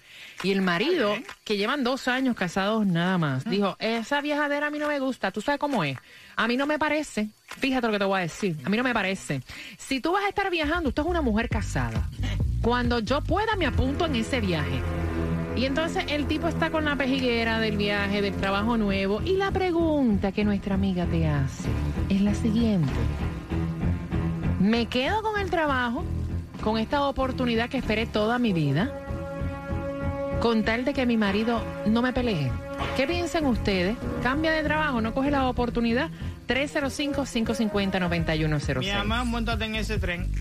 Y 0.43 0.51
el 0.51 0.62
marido, 0.62 1.15
que 1.45 1.55
llevan 1.55 1.86
dos 1.86 2.10
años 2.10 2.36
casados 2.36 2.86
nada 2.86 3.17
más, 3.17 3.45
dijo, 3.45 3.77
esa 3.79 4.19
viajadera 4.19 4.67
a 4.67 4.69
mí 4.69 4.77
no 4.77 4.89
me 4.89 5.00
gusta, 5.00 5.31
¿tú 5.31 5.39
sabes 5.39 5.57
cómo 5.57 5.86
es? 5.86 5.98
A 6.36 6.50
mí 6.50 6.57
no 6.57 6.67
me 6.67 6.77
parece, 6.77 7.29
fíjate 7.48 7.88
lo 7.88 7.93
que 7.93 8.00
te 8.00 8.05
voy 8.05 8.19
a 8.19 8.24
decir, 8.24 8.57
a 8.65 8.69
mí 8.69 8.75
no 8.75 8.84
me 8.84 8.93
parece. 8.93 9.41
Si 9.77 10.01
tú 10.01 10.12
vas 10.12 10.25
a 10.25 10.29
estar 10.29 10.51
viajando, 10.51 10.89
usted 10.89 11.03
es 11.03 11.07
una 11.07 11.22
mujer 11.22 11.48
casada. 11.48 12.10
Cuando 12.62 13.00
yo 13.00 13.22
pueda 13.22 13.55
me 13.55 13.65
apunto 13.65 14.05
en 14.05 14.17
ese 14.17 14.41
viaje. 14.41 14.81
Y 15.55 15.65
entonces 15.65 16.03
el 16.09 16.27
tipo 16.27 16.50
está 16.50 16.69
con 16.69 16.85
la 16.85 16.95
pejiguera 16.97 17.59
del 17.59 17.77
viaje, 17.77 18.21
del 18.21 18.35
trabajo 18.35 18.77
nuevo. 18.77 19.21
Y 19.24 19.38
la 19.38 19.51
pregunta 19.51 20.33
que 20.33 20.43
nuestra 20.43 20.75
amiga 20.75 21.05
te 21.05 21.27
hace 21.27 21.69
es 22.09 22.19
la 22.21 22.35
siguiente. 22.35 22.91
¿Me 24.59 24.88
quedo 24.88 25.21
con 25.21 25.39
el 25.39 25.50
trabajo, 25.50 26.03
con 26.62 26.77
esta 26.77 27.03
oportunidad 27.03 27.69
que 27.69 27.77
esperé 27.77 28.05
toda 28.05 28.38
mi 28.38 28.51
vida? 28.51 28.91
Con 30.41 30.63
tal 30.63 30.83
de 30.83 30.93
que 30.93 31.05
mi 31.05 31.15
marido 31.15 31.62
no 31.85 32.01
me 32.01 32.12
pelee. 32.12 32.51
¿Qué 32.97 33.07
piensan 33.07 33.45
ustedes? 33.45 33.95
¿Cambia 34.24 34.51
de 34.51 34.62
trabajo? 34.63 35.00
¿No 35.00 35.13
coge 35.13 35.31
la 35.31 35.47
oportunidad? 35.47 36.09
305-550-9106. 36.47 38.79
Mi 38.79 38.91
mamá, 38.91 39.24
montate 39.24 39.63
en 39.65 39.75
ese 39.75 40.00
tren. 40.00 40.31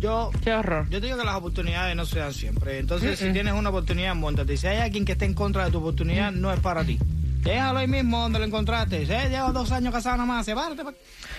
Yo, 0.00 0.30
Qué 0.42 0.52
horror. 0.54 0.86
yo 0.88 0.98
te 1.00 1.06
digo 1.06 1.18
que 1.18 1.24
las 1.24 1.36
oportunidades 1.36 1.94
no 1.94 2.06
se 2.06 2.18
dan 2.18 2.32
siempre. 2.32 2.78
Entonces, 2.78 3.18
si 3.18 3.32
tienes 3.32 3.52
una 3.52 3.68
oportunidad, 3.68 4.14
montate. 4.14 4.56
Si 4.56 4.66
hay 4.66 4.78
alguien 4.78 5.04
que 5.04 5.12
esté 5.12 5.26
en 5.26 5.34
contra 5.34 5.66
de 5.66 5.70
tu 5.70 5.78
oportunidad, 5.78 6.32
no 6.32 6.52
es 6.52 6.58
para 6.60 6.82
ti. 6.84 6.98
Déjalo 7.42 7.78
ahí 7.78 7.88
mismo 7.88 8.20
donde 8.20 8.38
lo 8.38 8.44
encontraste. 8.44 9.02
Eh, 9.02 9.28
lleva 9.30 9.50
dos 9.52 9.72
años 9.72 9.92
casado 9.92 10.18
nada 10.18 10.26
más. 10.26 10.46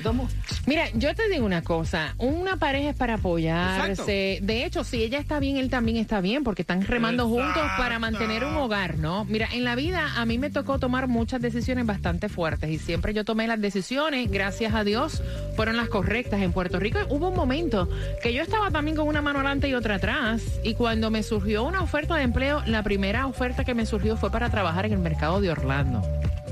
Tomo. 0.02 0.28
Mira, 0.66 0.90
yo 0.96 1.14
te 1.14 1.30
digo 1.30 1.46
una 1.46 1.62
cosa, 1.62 2.16
una 2.18 2.58
pareja 2.58 2.90
es 2.90 2.96
para 2.96 3.16
apoyarse. 3.16 4.40
De 4.42 4.66
hecho, 4.66 4.84
si 4.84 5.04
ella 5.04 5.20
está 5.20 5.40
bien, 5.40 5.58
él 5.58 5.70
también 5.70 5.98
está 5.98 6.22
bien, 6.22 6.44
porque 6.44 6.64
están 6.64 6.82
remando 6.82 7.28
juntos 7.28 7.64
para 7.78 8.00
mantener 8.00 8.46
un 8.46 8.56
hogar, 8.56 8.98
¿no? 8.98 9.26
Mira, 9.26 9.48
en 9.52 9.64
la 9.64 9.76
vida 9.76 10.14
a 10.16 10.26
mí 10.26 10.38
me 10.38 10.50
tocó 10.50 10.80
tomar 10.80 11.08
muchas 11.08 11.42
decisiones 11.42 11.86
bastante 11.86 12.30
fuertes 12.30 12.70
y 12.72 12.80
siempre 12.80 13.14
yo 13.14 13.24
tomé 13.24 13.48
las 13.48 13.62
decisiones, 13.62 14.32
gracias 14.32 14.74
a 14.74 14.84
Dios, 14.84 15.22
fueron 15.56 15.78
las 15.78 15.90
correctas. 15.90 16.42
En 16.42 16.52
Puerto 16.52 16.80
Rico 16.80 17.00
hubo 17.10 17.30
un 17.30 17.36
momento 17.36 17.88
que 18.24 18.34
yo 18.34 18.42
estaba 18.42 18.72
también 18.72 18.98
con 18.98 19.08
una 19.08 19.22
mano 19.22 19.40
adelante 19.40 19.68
y 19.68 19.76
otra 19.76 19.96
atrás 19.96 20.42
y 20.64 20.74
cuando 20.74 21.12
me 21.12 21.22
surgió 21.22 21.64
una 21.64 21.82
oferta 21.82 22.16
de 22.16 22.24
empleo, 22.24 22.64
la 22.66 22.82
primera 22.82 23.28
oferta 23.28 23.64
que 23.64 23.76
me 23.76 23.86
surgió 23.86 24.18
fue 24.18 24.32
para 24.32 24.50
trabajar 24.50 24.86
en 24.86 24.94
el 24.94 25.00
mercado 25.00 25.42
de 25.42 25.52
Orlando. 25.52 25.91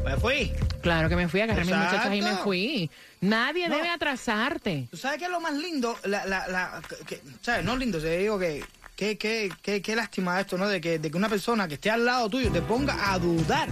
Me 0.04 0.18
fui. 0.18 0.52
Claro 0.82 1.10
que 1.10 1.16
me 1.16 1.28
fui, 1.28 1.42
agarré 1.42 1.62
a 1.62 1.66
mis 1.66 1.74
Exacto. 1.74 1.96
muchachas 1.98 2.16
y 2.16 2.22
me 2.22 2.36
fui. 2.44 2.92
Nadie 3.22 3.68
No. 3.70 3.76
debe 3.76 3.90
atrasarte. 3.90 4.88
¿Tú 4.90 4.98
sabes 4.98 5.18
qué 5.20 5.26
es 5.26 5.32
lo 5.32 5.40
más 5.40 5.54
lindo? 5.54 5.96
La, 6.06 6.26
la, 6.26 6.48
la, 6.48 6.82
que- 7.06 7.22
¿Sabes? 7.42 7.64
No 7.66 7.76
lindo, 7.78 8.00
te 8.00 8.18
digo 8.18 8.40
que... 8.40 8.64
Qué, 8.96 9.18
qué, 9.18 9.50
qué, 9.62 9.82
qué 9.82 9.96
lástima 9.96 10.38
esto, 10.42 10.58
¿no? 10.58 10.68
De 10.68 10.82
que, 10.82 11.00
de 11.00 11.10
que 11.10 11.16
una 11.16 11.30
persona 11.30 11.70
que 11.70 11.76
esté 11.76 11.90
al 11.90 12.04
lado 12.04 12.30
tuyo 12.30 12.52
te 12.52 12.62
ponga 12.62 13.14
a 13.14 13.18
dudar 13.18 13.70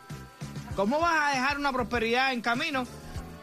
¿Cómo 0.77 1.00
vas 1.00 1.21
a 1.21 1.31
dejar 1.35 1.59
una 1.59 1.73
prosperidad 1.73 2.33
en 2.33 2.41
camino 2.41 2.87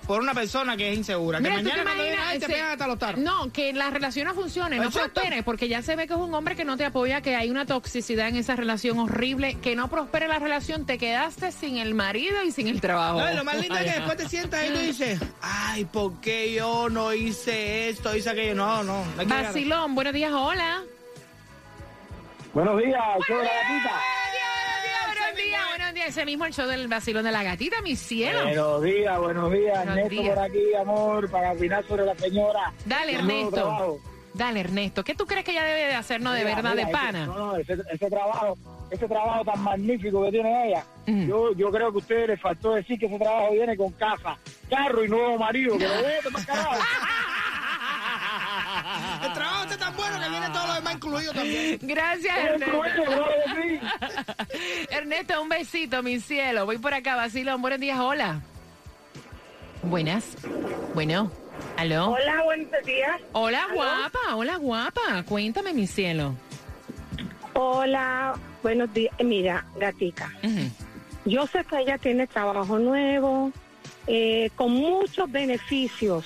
por 0.08 0.22
una 0.22 0.34
persona 0.34 0.78
que 0.78 0.92
es 0.92 0.98
insegura? 0.98 1.40
Mira, 1.40 1.58
que 1.58 1.64
¿tú 1.64 1.70
mañana 1.70 1.82
te 1.82 1.86
cuando 1.86 2.04
imaginas 2.04 2.26
viene 2.26 2.32
ahí 2.32 2.40
te 2.40 2.54
pegan 2.54 2.72
hasta 2.72 2.88
los 2.88 2.98
tarros. 2.98 3.20
No, 3.22 3.52
que 3.52 3.74
la 3.74 3.90
relación 3.90 4.28
no 4.28 4.34
funcione, 4.34 4.78
no 4.78 4.90
prospere, 4.90 5.44
porque 5.44 5.68
ya 5.68 5.82
se 5.82 5.96
ve 5.96 6.08
que 6.08 6.14
es 6.14 6.20
un 6.20 6.34
hombre 6.34 6.56
que 6.56 6.66
no 6.66 6.78
te 6.78 6.86
apoya, 6.86 7.22
que 7.22 7.36
hay 7.36 7.50
una 7.50 7.66
toxicidad 7.66 8.30
en 8.30 8.38
esa 8.38 8.56
relación 8.56 8.98
horrible, 9.00 9.56
que 9.62 9.76
no 9.76 9.90
prospere 9.90 10.28
la 10.28 10.40
relación, 10.40 10.86
te 10.86 10.98
quedaste 10.98 11.52
sin 11.52 11.78
el 11.78 11.94
marido 11.94 12.44
y 12.44 12.52
sin 12.52 12.68
el 12.68 12.80
trabajo. 12.80 13.20
No, 13.20 13.34
lo 13.34 13.44
más 13.44 13.60
lindo 13.60 13.78
es 13.78 13.86
que 13.94 14.00
después 14.00 14.18
te 14.18 14.30
sientas 14.30 14.66
y 14.66 14.74
tú 14.74 14.80
dices, 14.80 15.20
ay, 15.42 15.86
¿por 15.86 16.20
qué 16.22 16.54
yo 16.54 16.90
no 16.90 17.14
hice 17.14 17.90
esto, 17.90 18.16
hice 18.16 18.30
aquello? 18.30 18.56
No, 18.56 18.84
no. 18.84 19.04
Vacilón, 19.26 19.94
buenos 19.94 20.14
días, 20.14 20.32
hola. 20.32 20.84
Buenos 22.54 22.78
días, 22.82 23.04
de 23.28 23.36
la 23.36 23.44
gatita. 23.44 24.02
Ese 26.08 26.26
mismo 26.26 26.46
el 26.46 26.54
show 26.54 26.68
del 26.68 26.88
vacilón 26.88 27.26
de 27.26 27.32
la 27.32 27.44
gatita, 27.44 27.82
mi 27.82 27.96
cielo. 27.98 28.44
Buenos 28.44 28.82
días, 28.84 29.20
buenos 29.20 29.52
días. 29.52 29.76
Buenos 29.78 29.98
Ernesto 29.98 30.22
días. 30.22 30.36
por 30.36 30.44
aquí, 30.46 30.74
amor, 30.80 31.30
para 31.30 31.52
opinar 31.52 31.86
sobre 31.86 32.06
la 32.06 32.16
señora. 32.16 32.74
Dale, 32.86 33.14
Ernesto. 33.16 34.00
Dale, 34.34 34.60
Ernesto. 34.62 35.04
¿Qué 35.04 35.16
tú 35.16 35.26
crees 35.26 35.44
que 35.44 35.52
ella 35.52 35.64
debe 35.64 35.88
de 35.88 35.96
hacer, 35.96 36.22
no, 36.22 36.32
de 36.32 36.44
Mira, 36.46 36.56
verdad, 36.56 36.72
mira, 36.72 36.76
de 36.76 36.82
ese- 36.84 36.92
pana? 36.92 37.26
no, 37.26 37.38
no, 37.38 37.56
ese, 37.58 37.76
ese 37.92 38.10
trabajo, 38.10 38.58
ese 38.90 39.08
trabajo 39.08 39.44
tan 39.44 39.60
magnífico 39.62 40.24
que 40.24 40.32
tiene 40.32 40.68
ella. 40.70 40.86
Ujú. 41.08 41.22
Yo, 41.28 41.54
yo 41.56 41.72
creo 41.72 41.90
que 41.92 41.96
a 41.96 42.00
ustedes 42.00 42.28
les 42.30 42.42
faltó 42.42 42.74
decir 42.76 42.98
que 43.00 43.08
ese 43.08 43.20
trabajo 43.20 43.52
viene 43.52 43.76
con 43.76 43.92
casa, 43.94 44.38
carro 44.70 45.04
y 45.04 45.10
nuevo 45.10 45.38
marido. 45.38 45.78
Que 45.78 45.88
lo 45.88 45.94
voten 45.96 46.34
para 46.34 46.46
carajo. 46.46 46.76
El 49.26 49.34
trabajo 49.34 49.64
está 49.64 49.78
tan 49.78 49.96
bueno 49.98 50.20
que 50.20 50.30
viene 50.30 50.50
todo 50.52 50.57
incluido 51.08 51.34
también. 51.34 51.80
Gracias, 51.82 52.38
Ernesto. 52.38 53.26
Ernesto, 54.90 55.42
un 55.42 55.50
besito, 55.50 56.04
mi 56.04 56.20
cielo. 56.20 56.66
Voy 56.66 56.78
por 56.78 56.94
acá, 56.94 57.16
vacilón. 57.16 57.62
Buenos 57.62 57.80
días, 57.80 58.00
hola. 58.00 58.42
Buenas. 59.84 60.36
Bueno, 60.94 61.32
aló. 61.78 62.12
Hola, 62.12 62.44
buenos 62.44 62.72
días. 62.86 63.22
Hola, 63.32 63.64
¿Aló? 63.64 63.74
guapa. 63.76 64.36
Hola, 64.36 64.56
guapa. 64.58 65.24
Cuéntame, 65.28 65.74
mi 65.74 65.88
cielo. 65.88 66.36
Hola, 67.54 68.36
buenos 68.62 68.94
días. 68.94 69.14
Eh, 69.18 69.24
Mira, 69.24 69.66
gatica, 69.78 70.32
yo 71.26 71.48
sé 71.48 71.64
que 71.66 71.80
ella 71.80 71.98
tiene 71.98 72.28
trabajo 72.28 72.78
nuevo, 72.78 73.52
eh, 74.06 74.50
con 74.56 74.72
muchos 74.72 75.30
beneficios, 75.32 76.26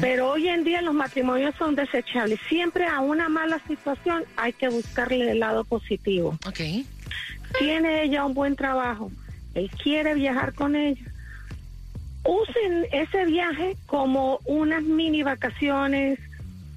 Pero 0.00 0.30
hoy 0.30 0.48
en 0.48 0.64
día 0.64 0.82
los 0.82 0.94
matrimonios 0.94 1.54
son 1.56 1.74
desechables. 1.74 2.38
Siempre 2.48 2.86
a 2.86 3.00
una 3.00 3.28
mala 3.28 3.60
situación 3.66 4.24
hay 4.36 4.52
que 4.52 4.68
buscarle 4.68 5.30
el 5.30 5.40
lado 5.40 5.64
positivo. 5.64 6.38
Ok. 6.46 6.60
Tiene 7.58 8.02
ella 8.04 8.24
un 8.24 8.34
buen 8.34 8.56
trabajo, 8.56 9.10
él 9.54 9.70
quiere 9.82 10.14
viajar 10.14 10.54
con 10.54 10.76
ella. 10.76 11.04
Usen 12.24 12.86
ese 12.90 13.26
viaje 13.26 13.76
como 13.86 14.40
unas 14.46 14.82
mini 14.82 15.22
vacaciones, 15.22 16.18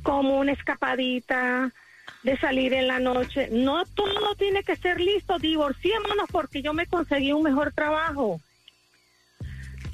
como 0.03 0.39
una 0.39 0.51
escapadita 0.51 1.71
de 2.23 2.37
salir 2.37 2.73
en 2.73 2.87
la 2.87 2.99
noche. 2.99 3.49
No 3.51 3.85
todo 3.85 4.35
tiene 4.35 4.63
que 4.63 4.75
ser 4.75 4.99
listo, 4.99 5.39
divorciémonos 5.39 6.29
porque 6.31 6.61
yo 6.61 6.73
me 6.73 6.85
conseguí 6.85 7.31
un 7.31 7.43
mejor 7.43 7.71
trabajo. 7.73 8.41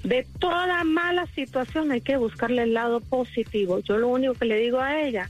De 0.04 0.26
toda 0.40 0.84
mala 0.84 1.26
situación 1.28 1.92
hay 1.92 2.02
que 2.02 2.18
buscarle 2.18 2.64
el 2.64 2.74
lado 2.74 3.00
positivo. 3.00 3.80
Yo 3.80 3.98
lo 3.98 4.10
único 4.10 4.34
que 4.34 4.46
le 4.46 4.58
digo 4.58 4.80
a 4.80 5.02
ella, 5.02 5.30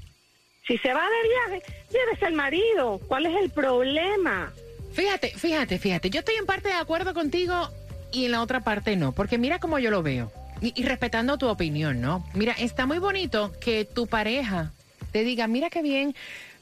si 0.68 0.78
se 0.78 0.94
va 0.94 1.02
de 1.02 1.52
viaje, 1.52 1.74
llévese 1.92 2.26
al 2.26 2.34
marido. 2.34 3.00
¿Cuál 3.08 3.28
es 3.28 3.36
el 3.42 3.50
problema? 3.52 4.52
Fíjate, 4.94 5.30
fíjate, 5.38 5.78
fíjate. 5.78 6.10
Yo 6.10 6.20
estoy 6.20 6.36
en 6.36 6.46
parte 6.46 6.70
de 6.70 6.76
acuerdo 6.76 7.14
contigo 7.14 7.70
y 8.12 8.26
en 8.26 8.32
la 8.32 8.42
otra 8.42 8.62
parte 8.62 8.96
no. 8.96 9.12
Porque 9.12 9.38
mira 9.38 9.60
cómo 9.60 9.78
yo 9.80 9.92
lo 9.92 10.02
veo. 10.02 10.32
Y, 10.62 10.74
y 10.80 10.86
respetando 10.86 11.38
tu 11.38 11.48
opinión, 11.48 12.02
¿no? 12.02 12.26
Mira, 12.34 12.54
está 12.54 12.86
muy 12.86 13.00
bonito 13.00 13.52
que 13.60 13.86
tu 13.86 14.08
pareja 14.08 14.72
te 15.12 15.24
diga, 15.24 15.48
mira 15.48 15.70
qué 15.70 15.82
bien. 15.82 16.16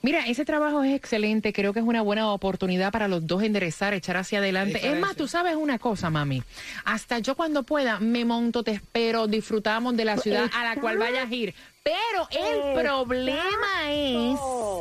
Mira, 0.03 0.25
ese 0.25 0.45
trabajo 0.45 0.83
es 0.83 0.95
excelente, 0.95 1.53
creo 1.53 1.73
que 1.73 1.79
es 1.79 1.85
una 1.85 2.01
buena 2.01 2.31
oportunidad 2.31 2.91
para 2.91 3.07
los 3.07 3.27
dos 3.27 3.43
enderezar, 3.43 3.93
echar 3.93 4.17
hacia 4.17 4.39
adelante. 4.39 4.87
Es 4.91 4.99
más, 4.99 5.15
tú 5.15 5.27
sabes 5.27 5.55
una 5.55 5.77
cosa, 5.77 6.09
mami, 6.09 6.41
hasta 6.85 7.19
yo 7.19 7.35
cuando 7.35 7.63
pueda 7.63 7.99
me 7.99 8.25
monto, 8.25 8.63
te 8.63 8.71
espero, 8.71 9.27
disfrutamos 9.27 9.95
de 9.95 10.05
la 10.05 10.17
ciudad 10.17 10.49
a 10.55 10.63
la 10.63 10.81
cual 10.81 10.97
vayas 10.97 11.29
a 11.29 11.33
ir. 11.35 11.53
Pero 11.83 12.27
el 12.31 12.73
problema 12.83 13.91
es, 13.91 14.39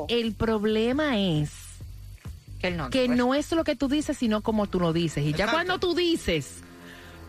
el 0.09 0.35
problema 0.35 1.19
es 1.19 1.51
Que 2.61 2.69
él 2.69 2.77
no. 2.77 2.91
que 2.91 3.07
pues. 3.07 3.17
no 3.19 3.35
es 3.35 3.53
lo 3.53 3.65
que 3.65 3.77
tú 3.77 3.89
dices, 3.89 4.17
sino 4.17 4.41
como 4.43 4.67
tú 4.69 4.81
lo 4.81 4.93
dices. 4.93 5.25
Y 5.25 5.33
ya 5.33 5.45
Exacto. 5.45 5.53
cuando 5.53 5.79
tú 5.79 5.95
dices, 5.95 6.63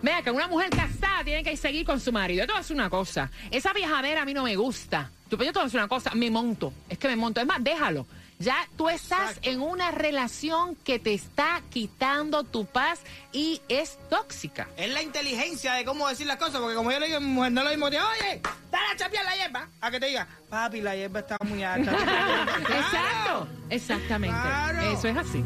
vea 0.01 0.21
que 0.21 0.31
una 0.31 0.47
mujer 0.47 0.69
casada 0.69 1.23
tiene 1.23 1.43
que 1.43 1.55
seguir 1.57 1.85
con 1.85 1.99
su 1.99 2.11
marido. 2.11 2.43
Yo 2.43 2.47
te 2.47 2.53
voy 2.53 2.59
a 2.59 2.61
decir 2.61 2.75
una 2.75 2.89
cosa, 2.89 3.29
esa 3.51 3.73
viajadera 3.73 4.21
a 4.21 4.25
mí 4.25 4.33
no 4.33 4.43
me 4.43 4.55
gusta. 4.55 5.09
Tú, 5.29 5.37
pero 5.37 5.45
yo 5.45 5.53
te 5.53 5.59
voy 5.59 5.63
a 5.63 5.65
decir 5.65 5.79
una 5.79 5.87
cosa, 5.87 6.11
me 6.13 6.29
monto, 6.29 6.73
es 6.89 6.97
que 6.97 7.07
me 7.07 7.15
monto. 7.15 7.39
Es 7.39 7.47
más, 7.47 7.63
déjalo. 7.63 8.05
Ya 8.41 8.67
tú 8.75 8.89
estás 8.89 9.37
en 9.43 9.61
una 9.61 9.91
relación 9.91 10.75
que 10.75 10.97
te 10.97 11.13
está 11.13 11.61
quitando 11.69 12.43
tu 12.43 12.65
paz 12.65 13.01
y 13.31 13.61
es 13.69 13.99
tóxica. 14.09 14.67
Es 14.77 14.91
la 14.91 15.03
inteligencia 15.03 15.73
de 15.73 15.85
cómo 15.85 16.07
decir 16.09 16.25
las 16.25 16.37
cosas, 16.37 16.59
porque 16.59 16.75
como 16.75 16.91
yo 16.91 16.99
le 16.99 17.05
digo 17.05 17.17
a 17.17 17.21
mi 17.21 17.27
mujer, 17.27 17.51
no 17.51 17.63
lo 17.63 17.69
mismo, 17.69 17.91
de, 17.91 17.99
oye, 17.99 18.41
dale 18.71 18.87
a 18.93 18.95
chapear 18.97 19.25
la 19.25 19.35
hierba, 19.35 19.67
a 19.79 19.91
que 19.91 19.99
te 19.99 20.07
diga, 20.07 20.27
papi, 20.49 20.81
la 20.81 20.95
hierba 20.95 21.19
está 21.19 21.37
muy 21.45 21.63
alta. 21.63 21.91
Exacto, 22.61 23.47
exactamente. 23.69 24.35
Claro. 24.41 24.81
Eso 24.91 25.07
es 25.07 25.17
así. 25.17 25.43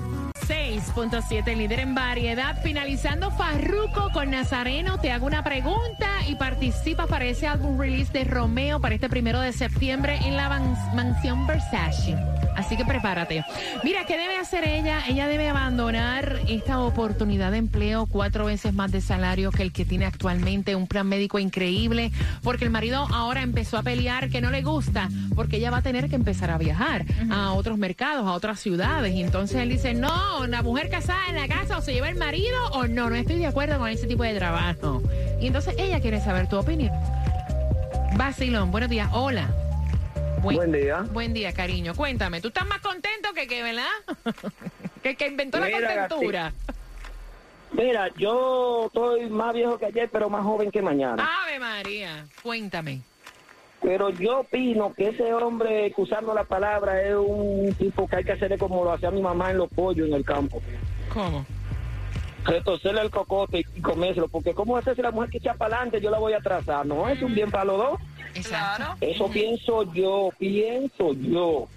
6.7 0.48 1.56
líder 1.56 1.80
en 1.80 1.96
variedad. 1.96 2.62
Finalizando 2.62 3.32
Farruco 3.32 4.10
con 4.14 4.30
Nazareno. 4.32 5.00
Te 5.00 5.12
hago 5.12 5.26
una 5.26 5.44
pregunta 5.44 6.08
y 6.28 6.36
participas 6.36 7.08
para 7.08 7.26
ese 7.26 7.48
álbum 7.48 7.80
release 7.80 8.12
de 8.14 8.24
Romeo 8.26 8.80
para 8.80 8.96
este 8.96 9.10
primero 9.10 9.40
de 9.40 9.54
septiembre 9.54 10.20
en 10.26 10.38
la 10.38 10.50
man- 10.50 10.76
mansión 10.96 11.48
Versace. 11.48 12.16
Así 12.56 12.78
que 12.78 12.86
prepárate. 12.86 13.44
Mira, 13.84 14.06
¿qué 14.06 14.18
debe 14.18 14.38
hacer 14.38 14.66
ella? 14.68 15.02
Ella 15.08 15.28
debe 15.28 15.50
abandonar 15.50 16.40
esta 16.48 16.80
oportunidad 16.80 17.52
de 17.52 17.58
empleo, 17.58 18.06
cuatro 18.06 18.46
veces 18.46 18.74
más 18.74 18.92
de 18.92 19.02
salario 19.02 19.52
que 19.52 19.62
el 19.62 19.74
que 19.74 19.84
tiene 19.84 20.06
actualmente, 20.06 20.74
un 20.76 20.88
plan 20.88 21.06
médico 21.08 21.38
increíble, 21.38 22.12
porque 22.44 22.64
el 22.64 22.70
marido 22.72 23.08
ahora 23.14 23.42
empezó 23.42 23.78
a 23.78 23.84
pelear 23.84 24.30
que 24.30 24.40
no 24.40 24.52
le 24.52 24.62
gusta, 24.62 25.10
porque 25.36 25.58
ella 25.58 25.70
va 25.70 25.78
a 25.78 25.82
tener 25.82 26.10
que 26.10 26.16
empezar 26.16 26.50
a 26.50 26.58
viajar 26.58 27.04
a 27.30 27.52
otros 27.52 27.78
mercados, 27.78 28.26
a 28.26 28.32
otras 28.32 28.60
ciudades. 28.60 29.14
Y 29.14 29.22
entonces 29.22 29.58
él 29.58 29.70
dice, 29.70 29.94
no, 29.94 30.35
la 30.44 30.62
mujer 30.62 30.90
casada 30.90 31.30
en 31.30 31.36
la 31.36 31.48
casa 31.48 31.78
o 31.78 31.82
se 31.82 31.94
lleva 31.94 32.10
el 32.10 32.16
marido 32.16 32.58
o 32.74 32.88
no, 32.88 33.10
no 33.10 33.16
estoy 33.16 33.38
de 33.38 33.48
acuerdo 33.48 33.80
con 33.80 33.90
ese 33.90 34.06
tipo 34.06 34.24
de 34.24 34.36
trabajo. 34.36 35.02
Y 35.40 35.48
entonces 35.48 35.76
ella 35.78 36.02
quiere 36.02 36.20
saber 36.20 36.48
tu 36.50 36.58
opinión. 36.58 36.92
Basilón, 38.18 38.70
buenos 38.70 38.90
días, 38.90 39.10
hola. 39.14 39.50
Buen, 40.42 40.58
Buen 40.58 40.72
día. 40.72 41.02
Buen 41.12 41.34
día, 41.34 41.54
cariño. 41.54 41.96
Cuéntame, 41.96 42.42
¿tú 42.42 42.50
estás 42.50 42.68
más 42.68 42.80
contento 42.80 43.34
que 43.34 43.48
que, 43.48 43.64
verdad? 43.64 43.86
que 45.04 45.16
que 45.16 45.28
inventó 45.28 45.58
la 45.58 45.72
contentura. 45.72 46.54
Mira, 47.72 48.10
yo 48.18 48.86
estoy 48.88 49.30
más 49.30 49.54
viejo 49.54 49.78
que 49.78 49.88
ayer, 49.88 50.10
pero 50.12 50.30
más 50.30 50.44
joven 50.44 50.70
que 50.70 50.82
mañana. 50.82 51.28
Ave 51.44 51.60
María, 51.60 52.28
cuéntame. 52.44 53.02
Pero 53.82 54.10
yo 54.10 54.40
opino 54.40 54.94
que 54.94 55.10
ese 55.10 55.34
hombre, 55.34 55.94
usando 55.98 56.34
la 56.34 56.44
palabra, 56.44 57.02
es 57.02 57.16
un 57.16 57.74
tipo 57.78 58.08
que 58.08 58.18
hay 58.18 58.24
que 58.24 58.32
hacerle 58.32 58.58
como 58.58 58.84
lo 58.84 58.94
hacía 58.94 59.12
mi 59.12 59.22
mamá 59.22 59.52
en 59.52 59.58
los 59.58 59.70
pollos 59.70 60.08
en 60.08 60.14
el 60.14 60.26
campo. 60.26 60.62
¿Cómo? 61.14 61.46
Retorcerle 62.46 63.02
el 63.02 63.10
cocote 63.10 63.66
y 63.76 63.82
comérselo, 63.82 64.28
porque 64.28 64.54
¿cómo 64.54 64.78
es 64.78 64.86
si 64.86 65.02
la 65.02 65.12
mujer 65.12 65.30
que 65.30 65.38
echa 65.40 65.56
para 65.56 65.78
adelante 65.78 66.02
yo 66.02 66.10
la 66.10 66.20
voy 66.20 66.34
a 66.34 66.38
atrasar? 66.38 66.86
No, 66.86 67.10
es 67.10 67.22
un 67.22 67.34
bien 67.34 67.52
para 67.52 67.66
los 67.66 67.78
dos. 67.78 68.00
Exacto. 68.36 68.96
Eso 69.02 69.30
pienso 69.30 69.84
yo, 69.94 70.30
pienso 70.38 71.14
yo. 71.14 71.68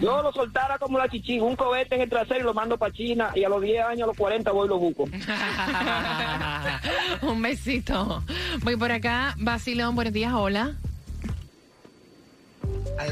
Yo 0.00 0.22
lo 0.22 0.32
soltara 0.32 0.78
como 0.78 0.98
la 0.98 1.08
chichi, 1.08 1.38
un 1.38 1.56
cohete 1.56 1.94
en 1.94 2.02
el 2.02 2.08
trasero 2.08 2.40
y 2.40 2.44
lo 2.44 2.54
mando 2.54 2.78
para 2.78 2.92
China 2.92 3.30
y 3.34 3.44
a 3.44 3.48
los 3.48 3.62
10 3.62 3.84
años, 3.84 4.02
a 4.04 4.06
los 4.06 4.16
40 4.16 4.50
voy 4.52 4.66
y 4.66 4.68
lo 4.68 4.78
busco. 4.78 5.04
Un 7.22 7.42
besito. 7.42 8.22
Voy 8.62 8.76
por 8.76 8.92
acá. 8.92 9.34
Basilón, 9.38 9.94
buenos 9.94 10.12
días, 10.12 10.32
hola. 10.32 10.76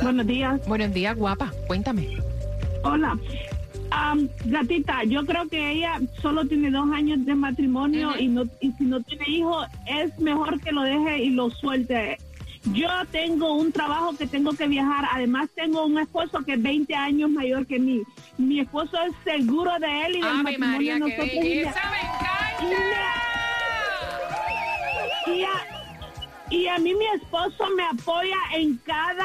Buenos 0.03 0.27
días. 0.27 0.61
Buenos 0.67 0.93
días, 0.93 1.17
guapa. 1.17 1.53
Cuéntame. 1.67 2.19
Hola. 2.83 3.19
Am, 3.91 4.29
gatita, 4.47 5.05
yo 5.05 5.25
creo 5.25 5.49
que 5.49 5.73
ella 5.73 6.01
solo 6.21 6.45
tiene 6.47 6.71
dos 6.71 6.91
años 6.93 7.25
de 7.25 7.35
matrimonio 7.35 8.19
y, 8.19 8.29
no, 8.29 8.45
y 8.61 8.73
si 8.73 8.85
no 8.85 9.01
tiene 9.03 9.25
hijos, 9.29 9.67
es 9.87 10.19
mejor 10.19 10.61
que 10.61 10.73
lo 10.73 10.83
deje 10.83 11.25
y 11.25 11.31
lo 11.31 11.51
suelte. 11.51 12.19
Yo 12.73 12.89
tengo 13.11 13.53
un 13.55 13.73
trabajo 13.73 14.17
que 14.17 14.27
tengo 14.27 14.53
que 14.55 14.67
viajar. 14.67 15.05
Además, 15.13 15.49
tengo 15.55 15.85
un 15.85 15.99
esposo 15.99 16.43
que 16.45 16.55
es 16.55 16.63
20 16.63 16.95
años 16.95 17.31
mayor 17.31 17.67
que 17.67 17.79
mí. 17.79 18.03
Mi 18.39 18.61
esposo 18.61 18.97
es 19.03 19.13
seguro 19.23 19.71
de 19.79 20.07
él 20.07 20.17
y 20.17 20.21
del 20.21 20.25
Ave 20.25 20.43
matrimonio 20.43 20.71
María, 20.73 20.95
de 20.95 21.01
qué 21.01 21.17
nosotros. 21.17 21.33
y 21.35 21.37
me- 21.37 21.43
belleza, 21.49 21.81
encanta. 22.01 23.05
y 25.27 25.43
a, 25.45 25.51
y 26.51 26.67
a 26.69 26.79
mí 26.79 26.95
mi 26.95 27.07
esposo 27.21 27.65
me 27.77 27.85
apoya 27.85 28.37
en 28.55 28.77
cada 28.79 29.25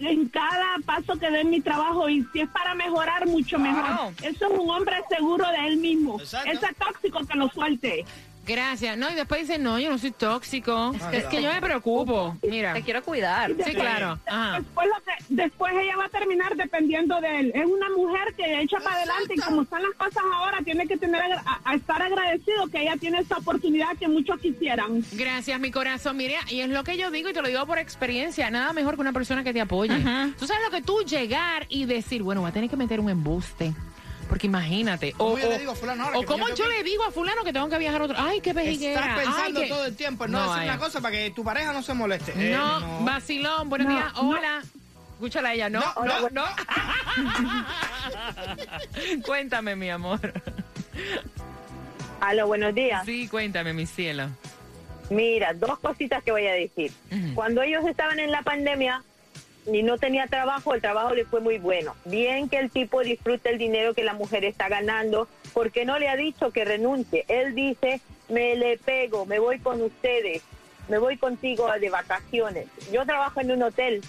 en 0.00 0.28
cada 0.28 0.76
paso 0.86 1.18
que 1.18 1.30
dé 1.30 1.42
en 1.42 1.50
mi 1.50 1.60
trabajo 1.60 2.08
y 2.08 2.24
si 2.32 2.40
es 2.40 2.48
para 2.48 2.74
mejorar 2.74 3.26
mucho 3.26 3.58
mejor 3.58 3.84
eso 4.22 4.46
es 4.50 4.58
un 4.58 4.70
hombre 4.70 4.96
seguro 5.10 5.46
de 5.50 5.66
él 5.68 5.76
mismo 5.76 6.18
Exacto. 6.18 6.50
ese 6.50 6.68
tóxico 6.74 7.20
que 7.26 7.36
lo 7.36 7.50
suelte 7.50 8.06
Gracias. 8.50 8.96
No, 8.98 9.10
y 9.10 9.14
después 9.14 9.42
dice, 9.42 9.58
no, 9.58 9.78
yo 9.78 9.90
no 9.90 9.98
soy 9.98 10.10
tóxico. 10.10 10.92
es 11.12 11.24
que 11.26 11.42
yo 11.42 11.52
me 11.52 11.60
preocupo. 11.60 12.36
Mira. 12.42 12.74
Te 12.74 12.82
quiero 12.82 13.02
cuidar. 13.02 13.52
Sí, 13.64 13.74
claro. 13.74 14.18
Ajá. 14.26 14.58
después 14.58 14.88
lo 14.88 15.04
que 15.04 15.24
después 15.34 15.72
ella 15.80 15.96
va 15.96 16.06
a 16.06 16.08
terminar 16.08 16.56
dependiendo 16.56 17.20
de 17.20 17.40
él 17.40 17.52
es 17.54 17.64
una 17.64 17.88
mujer 17.90 18.34
que 18.36 18.60
echa 18.60 18.78
para 18.78 18.96
adelante 18.96 19.34
y 19.36 19.40
como 19.40 19.62
están 19.62 19.82
las 19.82 19.92
cosas 19.92 20.22
ahora 20.34 20.58
tiene 20.64 20.86
que 20.86 20.96
tener 20.96 21.20
a, 21.22 21.60
a 21.64 21.74
estar 21.74 22.02
agradecido 22.02 22.66
que 22.68 22.82
ella 22.82 22.96
tiene 22.98 23.20
esta 23.20 23.36
oportunidad 23.36 23.96
que 23.96 24.08
muchos 24.08 24.38
quisieran 24.40 25.04
Gracias, 25.12 25.58
mi 25.60 25.70
corazón. 25.70 26.16
Mire, 26.16 26.36
y 26.48 26.60
es 26.60 26.68
lo 26.68 26.82
que 26.84 26.96
yo 26.96 27.10
digo 27.10 27.28
y 27.28 27.32
te 27.32 27.42
lo 27.42 27.48
digo 27.48 27.64
por 27.66 27.78
experiencia. 27.78 28.50
Nada 28.50 28.72
mejor 28.72 28.94
que 28.96 29.00
una 29.00 29.12
persona 29.12 29.44
que 29.44 29.52
te 29.52 29.60
apoye. 29.60 29.94
Tú 30.38 30.46
sabes 30.46 30.62
lo 30.64 30.70
que 30.70 30.82
tú 30.82 31.02
llegar 31.04 31.66
y 31.68 31.84
decir, 31.84 32.22
bueno, 32.22 32.40
voy 32.40 32.50
a 32.50 32.52
tener 32.52 32.68
que 32.70 32.76
meter 32.76 33.00
un 33.00 33.10
embuste. 33.10 33.72
Porque 34.30 34.46
imagínate. 34.46 35.12
O, 35.18 35.34
Como 35.34 35.38
yo 35.38 35.48
o- 35.48 35.50
le 35.50 35.58
digo 35.58 35.72
a 35.72 35.74
fulano 35.74 36.04
ahora 36.04 36.16
o 36.16 36.20
que 36.22 36.26
como 36.26 36.44
yo 36.48 36.50
yo 36.50 36.54
tengo 36.54 36.70
que- 36.70 36.76
le 36.78 36.84
digo 36.84 37.04
a 37.04 37.10
fulano 37.10 37.44
que 37.44 37.52
tengo 37.52 37.68
que 37.68 37.78
viajar 37.78 38.00
a 38.00 38.04
otro. 38.04 38.16
Ay, 38.18 38.40
qué 38.40 38.54
pejiguera. 38.54 39.00
Estás 39.00 39.18
pensando 39.18 39.60
Ay, 39.60 39.66
que- 39.66 39.74
todo 39.74 39.84
el 39.86 39.96
tiempo 39.96 40.24
en 40.24 40.30
no, 40.30 40.38
No, 40.38 40.44
decir 40.44 40.58
vaya. 40.60 40.72
una 40.74 40.80
cosa 40.80 41.00
para 41.02 41.16
que 41.16 41.30
tu 41.32 41.44
pareja 41.44 41.72
no 41.74 41.82
se 41.82 41.92
moleste. 41.92 42.32
Eh, 42.36 42.56
No, 42.56 43.00
vacilón, 43.04 43.68
buenos 43.68 43.88
No, 43.88 43.94
días. 43.94 44.12
no. 44.14 44.28
Hola. 44.30 44.62
Escúchala 45.14 45.48
a 45.50 45.54
ella, 45.54 45.68
no, 45.68 45.80
No, 45.80 46.04
no, 46.06 46.20
no. 46.30 46.30
no. 46.30 46.44
cuéntame, 49.26 49.76
mi 49.76 49.90
amor. 49.90 50.32
Aló, 52.20 52.46
buenos 52.46 52.74
días. 52.74 53.04
Sí, 53.04 53.28
cuéntame, 53.28 53.72
mi 53.72 53.86
cielo. 53.86 54.28
Mira, 55.10 55.52
dos 55.54 55.78
cositas 55.80 56.22
que 56.22 56.30
voy 56.30 56.46
a 56.46 56.52
decir. 56.52 56.92
Ujú. 57.10 57.34
Cuando 57.34 57.62
ellos 57.62 57.84
estaban 57.86 58.20
en 58.20 58.30
la 58.30 58.42
pandemia 58.42 59.02
y 59.66 59.82
no 59.82 59.98
tenía 59.98 60.26
trabajo, 60.26 60.74
el 60.74 60.80
trabajo 60.80 61.14
le 61.14 61.24
fue 61.24 61.40
muy 61.40 61.58
bueno. 61.58 61.94
Bien 62.04 62.48
que 62.48 62.58
el 62.58 62.70
tipo 62.70 63.00
disfrute 63.02 63.50
el 63.50 63.58
dinero 63.58 63.94
que 63.94 64.04
la 64.04 64.14
mujer 64.14 64.44
está 64.44 64.68
ganando, 64.68 65.28
porque 65.52 65.84
no 65.84 65.98
le 65.98 66.08
ha 66.08 66.16
dicho 66.16 66.50
que 66.50 66.64
renuncie. 66.64 67.24
Él 67.28 67.54
dice, 67.54 68.00
me 68.28 68.56
le 68.56 68.78
pego, 68.78 69.26
me 69.26 69.38
voy 69.38 69.58
con 69.58 69.82
ustedes, 69.82 70.42
me 70.88 70.98
voy 70.98 71.16
contigo 71.16 71.70
de 71.78 71.90
vacaciones. 71.90 72.66
Yo 72.92 73.04
trabajo 73.04 73.40
en 73.40 73.52
un 73.52 73.62
hotel 73.62 74.02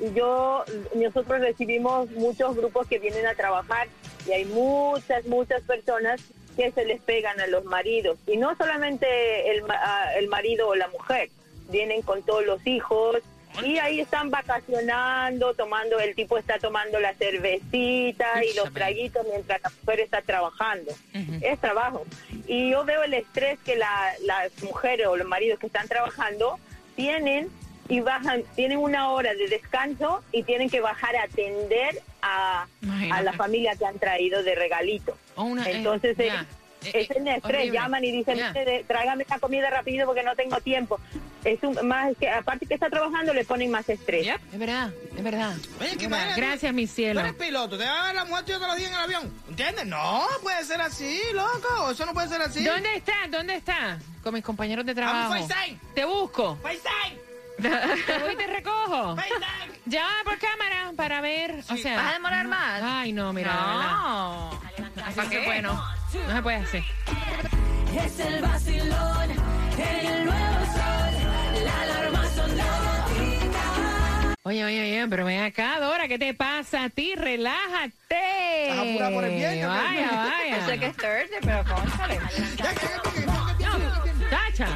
y 0.00 0.12
yo, 0.14 0.64
nosotros 0.94 1.40
recibimos 1.40 2.10
muchos 2.12 2.56
grupos 2.56 2.86
que 2.86 2.98
vienen 2.98 3.26
a 3.26 3.34
trabajar 3.34 3.88
y 4.26 4.32
hay 4.32 4.44
muchas, 4.44 5.26
muchas 5.26 5.62
personas 5.62 6.20
que 6.56 6.70
se 6.70 6.84
les 6.84 7.00
pegan 7.00 7.40
a 7.40 7.46
los 7.46 7.64
maridos. 7.64 8.18
Y 8.26 8.36
no 8.36 8.54
solamente 8.56 9.50
el, 9.50 9.64
el 10.16 10.28
marido 10.28 10.68
o 10.68 10.74
la 10.74 10.88
mujer, 10.88 11.30
vienen 11.70 12.02
con 12.02 12.22
todos 12.22 12.44
los 12.44 12.66
hijos 12.66 13.18
y 13.64 13.78
ahí 13.78 14.00
están 14.00 14.30
vacacionando, 14.30 15.54
tomando, 15.54 16.00
el 16.00 16.14
tipo 16.14 16.38
está 16.38 16.58
tomando 16.58 16.98
la 17.00 17.14
cervecita 17.14 18.44
y 18.44 18.54
los 18.56 18.72
traguitos 18.72 19.26
mientras 19.28 19.60
la 19.62 19.70
mujer 19.70 20.00
está 20.00 20.22
trabajando. 20.22 20.92
Es 21.40 21.58
trabajo. 21.60 22.04
Y 22.46 22.70
yo 22.70 22.84
veo 22.84 23.02
el 23.02 23.14
estrés 23.14 23.58
que 23.64 23.76
la- 23.76 24.12
las 24.24 24.50
mujeres 24.62 25.06
o 25.06 25.16
los 25.16 25.26
maridos 25.26 25.58
que 25.58 25.66
están 25.66 25.86
trabajando 25.88 26.58
tienen 26.96 27.50
y 27.88 28.00
bajan, 28.00 28.42
tienen 28.54 28.78
una 28.78 29.10
hora 29.10 29.34
de 29.34 29.48
descanso 29.48 30.22
y 30.32 30.44
tienen 30.44 30.70
que 30.70 30.80
bajar 30.80 31.16
a 31.16 31.24
atender 31.24 32.00
a, 32.22 32.66
a 33.12 33.22
la 33.22 33.32
familia 33.32 33.76
que 33.76 33.84
han 33.84 33.98
traído 33.98 34.42
de 34.42 34.54
regalito. 34.54 35.16
Una- 35.36 35.68
eh, 35.68 35.72
Entonces, 35.76 36.18
eh, 36.18 36.30
es 36.84 36.94
eh, 36.94 37.06
el 37.16 37.28
estrés, 37.28 37.44
horrible. 37.44 37.72
llaman 37.72 38.04
y 38.04 38.12
dicen, 38.12 38.36
Ya. 38.38 38.52
"Mire, 38.52 38.84
tráigame 38.88 39.26
la 39.28 39.38
comida 39.38 39.68
rápido 39.70 40.06
porque 40.06 40.22
no 40.22 40.34
tengo 40.36 40.60
tiempo. 40.60 40.98
Es 41.44 41.62
un, 41.62 41.86
más 41.86 42.16
que 42.18 42.28
aparte 42.28 42.66
que 42.66 42.74
está 42.74 42.88
trabajando 42.88 43.34
le 43.34 43.44
ponen 43.44 43.70
más 43.70 43.88
estrés. 43.88 44.28
Es 44.52 44.58
verdad, 44.58 44.90
es 45.16 45.22
verdad. 45.24 45.56
Oye, 45.80 45.96
que 45.96 46.04
imagínate, 46.04 46.40
Gracias, 46.40 46.74
mi 46.74 46.86
Tú 46.86 46.92
cielo. 46.94 47.20
eres 47.20 47.34
piloto, 47.34 47.76
te 47.78 47.84
va 47.84 48.02
a 48.02 48.06
ver 48.06 48.14
la 48.14 48.24
mujer 48.24 48.44
tuya 48.44 48.56
todos 48.58 48.68
los 48.68 48.78
días 48.78 48.90
en 48.90 48.96
el 48.96 49.02
avión. 49.02 49.32
¿Entiendes? 49.48 49.86
No, 49.86 50.26
puede 50.42 50.64
ser 50.64 50.80
así, 50.80 51.20
loco. 51.32 51.90
Eso 51.90 52.06
no 52.06 52.12
puede 52.12 52.28
ser 52.28 52.42
así. 52.42 52.64
¿Dónde 52.64 52.94
está? 52.96 53.14
¿Dónde 53.30 53.56
está? 53.56 53.98
Con 54.22 54.34
mis 54.34 54.44
compañeros 54.44 54.86
de 54.86 54.94
trabajo. 54.94 55.34
Te 55.94 56.04
busco. 56.04 56.58
Te 57.60 58.18
voy 58.18 58.32
y 58.32 58.36
te 58.36 58.46
recojo. 58.46 59.16
Llama 59.86 60.14
por 60.24 60.38
cámara 60.38 60.92
para 60.96 61.20
ver. 61.20 61.62
O 61.70 61.76
sea. 61.76 61.96
¿Vas 61.96 62.10
a 62.10 62.12
demorar 62.14 62.48
más? 62.48 62.82
Ay, 62.82 63.12
no, 63.12 63.32
mira. 63.32 63.52
No. 63.52 64.50
Así 65.04 65.16
no 65.16 65.28
se 65.28 65.40
puede, 65.40 65.62
no. 65.62 65.74
No 65.74 66.36
se 66.36 66.42
puede 66.42 66.56
hacer. 66.58 66.84
Es 67.96 68.18
el 68.20 68.42
vacilón 68.42 69.30
en 69.78 70.06
el 70.06 70.24
Oye, 74.44 74.64
oye, 74.64 74.80
oye, 74.82 75.06
pero 75.08 75.24
ven 75.24 75.40
acá, 75.40 75.78
Dora, 75.78 76.08
¿qué 76.08 76.18
te 76.18 76.34
pasa 76.34 76.84
a 76.84 76.90
ti? 76.90 77.14
Relájate. 77.14 78.62
Estás 78.70 78.78
apurada 78.80 79.14
por 79.14 79.24
el 79.24 79.36
viento, 79.36 79.68
Vaya, 79.68 80.06
¿no? 80.06 80.16
vaya. 80.16 80.58
Yo 80.58 80.66
sé 80.66 80.78
que 80.80 80.86
es 80.86 80.96
Thursday, 80.96 81.38
pero 81.42 81.64
cónchale. 81.64 82.14
Ya, 82.14 82.28
ya, 82.28 82.38
ya, 82.56 82.72
ya, 83.14 83.22
ya, 83.22 83.28
ya, 83.60 83.78
ya, 83.78 83.78
ya. 84.18 84.30
Tacha. 84.30 84.68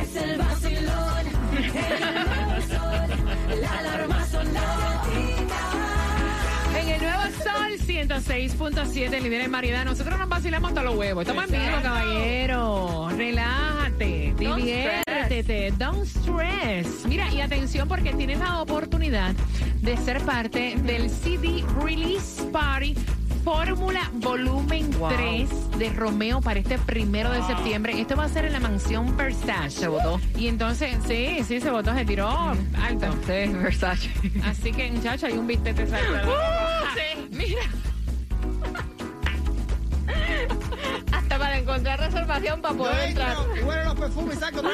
Es 0.00 0.16
el 0.16 0.38
vacilón 0.38 1.26
en 1.56 1.64
el 1.64 2.14
nuevo 2.14 2.60
sol. 2.68 3.60
La 3.60 3.78
alarma 3.80 4.26
sonó. 4.26 4.60
En 6.78 6.88
el 6.88 7.00
nuevo 7.02 7.22
Sol 7.42 7.72
106.7, 7.84 9.20
líder 9.20 9.40
en 9.40 9.50
variedad. 9.52 9.84
Nosotros 9.84 10.16
nos 10.20 10.28
vacilamos 10.28 10.68
hasta 10.68 10.82
los 10.84 10.94
huevos. 10.94 11.22
Estamos 11.22 11.44
en 11.46 11.50
vivo, 11.50 11.82
caballero. 11.82 13.08
Relájate, 13.16 14.34
Don't 14.38 15.07
diviértete, 15.28 15.72
don't 15.76 16.04
stress. 16.04 17.06
Mira, 17.06 17.32
y 17.32 17.40
atención 17.40 17.88
porque 17.88 18.12
tienes 18.14 18.38
la 18.38 18.60
oportunidad 18.60 19.34
de 19.80 19.96
ser 19.96 20.20
parte 20.22 20.76
del 20.76 21.10
CD 21.10 21.64
Release 21.82 22.42
Party 22.52 22.94
Fórmula 23.44 24.10
Volumen 24.14 24.90
3 24.90 25.78
de 25.78 25.90
Romeo 25.90 26.40
para 26.40 26.60
este 26.60 26.78
primero 26.78 27.30
de 27.30 27.42
septiembre. 27.42 27.98
Esto 28.00 28.16
va 28.16 28.24
a 28.24 28.28
ser 28.28 28.44
en 28.46 28.52
la 28.52 28.60
mansión 28.60 29.16
Versace. 29.16 29.70
Se 29.70 29.88
votó. 29.88 30.20
Y 30.36 30.48
entonces, 30.48 30.96
sí, 31.06 31.38
sí, 31.46 31.60
se 31.60 31.70
votó, 31.70 31.94
se 31.94 32.04
tiró 32.04 32.28
alto. 32.28 33.12
Sí, 33.26 33.52
Versace. 33.52 34.10
Así 34.44 34.72
que, 34.72 34.90
muchacho, 34.90 35.26
hay 35.26 35.34
un 35.34 35.46
bistec 35.46 35.76
salta. 35.88 36.24
sí. 36.94 37.28
Mira. 37.30 37.87
Para 41.58 41.58
encontrar 41.58 42.00
reservación 42.00 42.60
para 42.60 42.74
poder 42.74 43.08
entrar. 43.08 43.36
y 43.56 43.60
los 43.84 43.94
perfumes 43.94 44.36
y 44.36 44.40
saco 44.40 44.60
todo. 44.62 44.72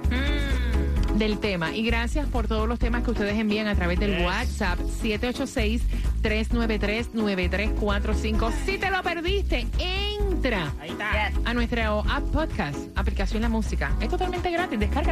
Del 1.15 1.39
tema. 1.39 1.75
Y 1.75 1.83
gracias 1.83 2.27
por 2.27 2.47
todos 2.47 2.67
los 2.67 2.77
temas 2.79 3.03
que 3.03 3.11
ustedes 3.11 3.37
envían 3.37 3.67
a 3.67 3.75
través 3.75 3.99
del 3.99 4.23
WhatsApp 4.23 4.79
786-393-9345. 6.23 8.51
Si 8.65 8.77
te 8.77 8.89
lo 8.91 9.01
perdiste, 9.03 9.67
Ahí 10.43 10.89
está. 10.89 11.31
A 11.45 11.53
nuestra 11.53 11.87
app 11.87 12.23
podcast, 12.33 12.77
aplicación 12.97 13.41
La 13.41 13.47
Música. 13.47 13.95
Es 14.01 14.09
totalmente 14.09 14.51
gratis, 14.51 14.77
descárgala. 14.77 15.11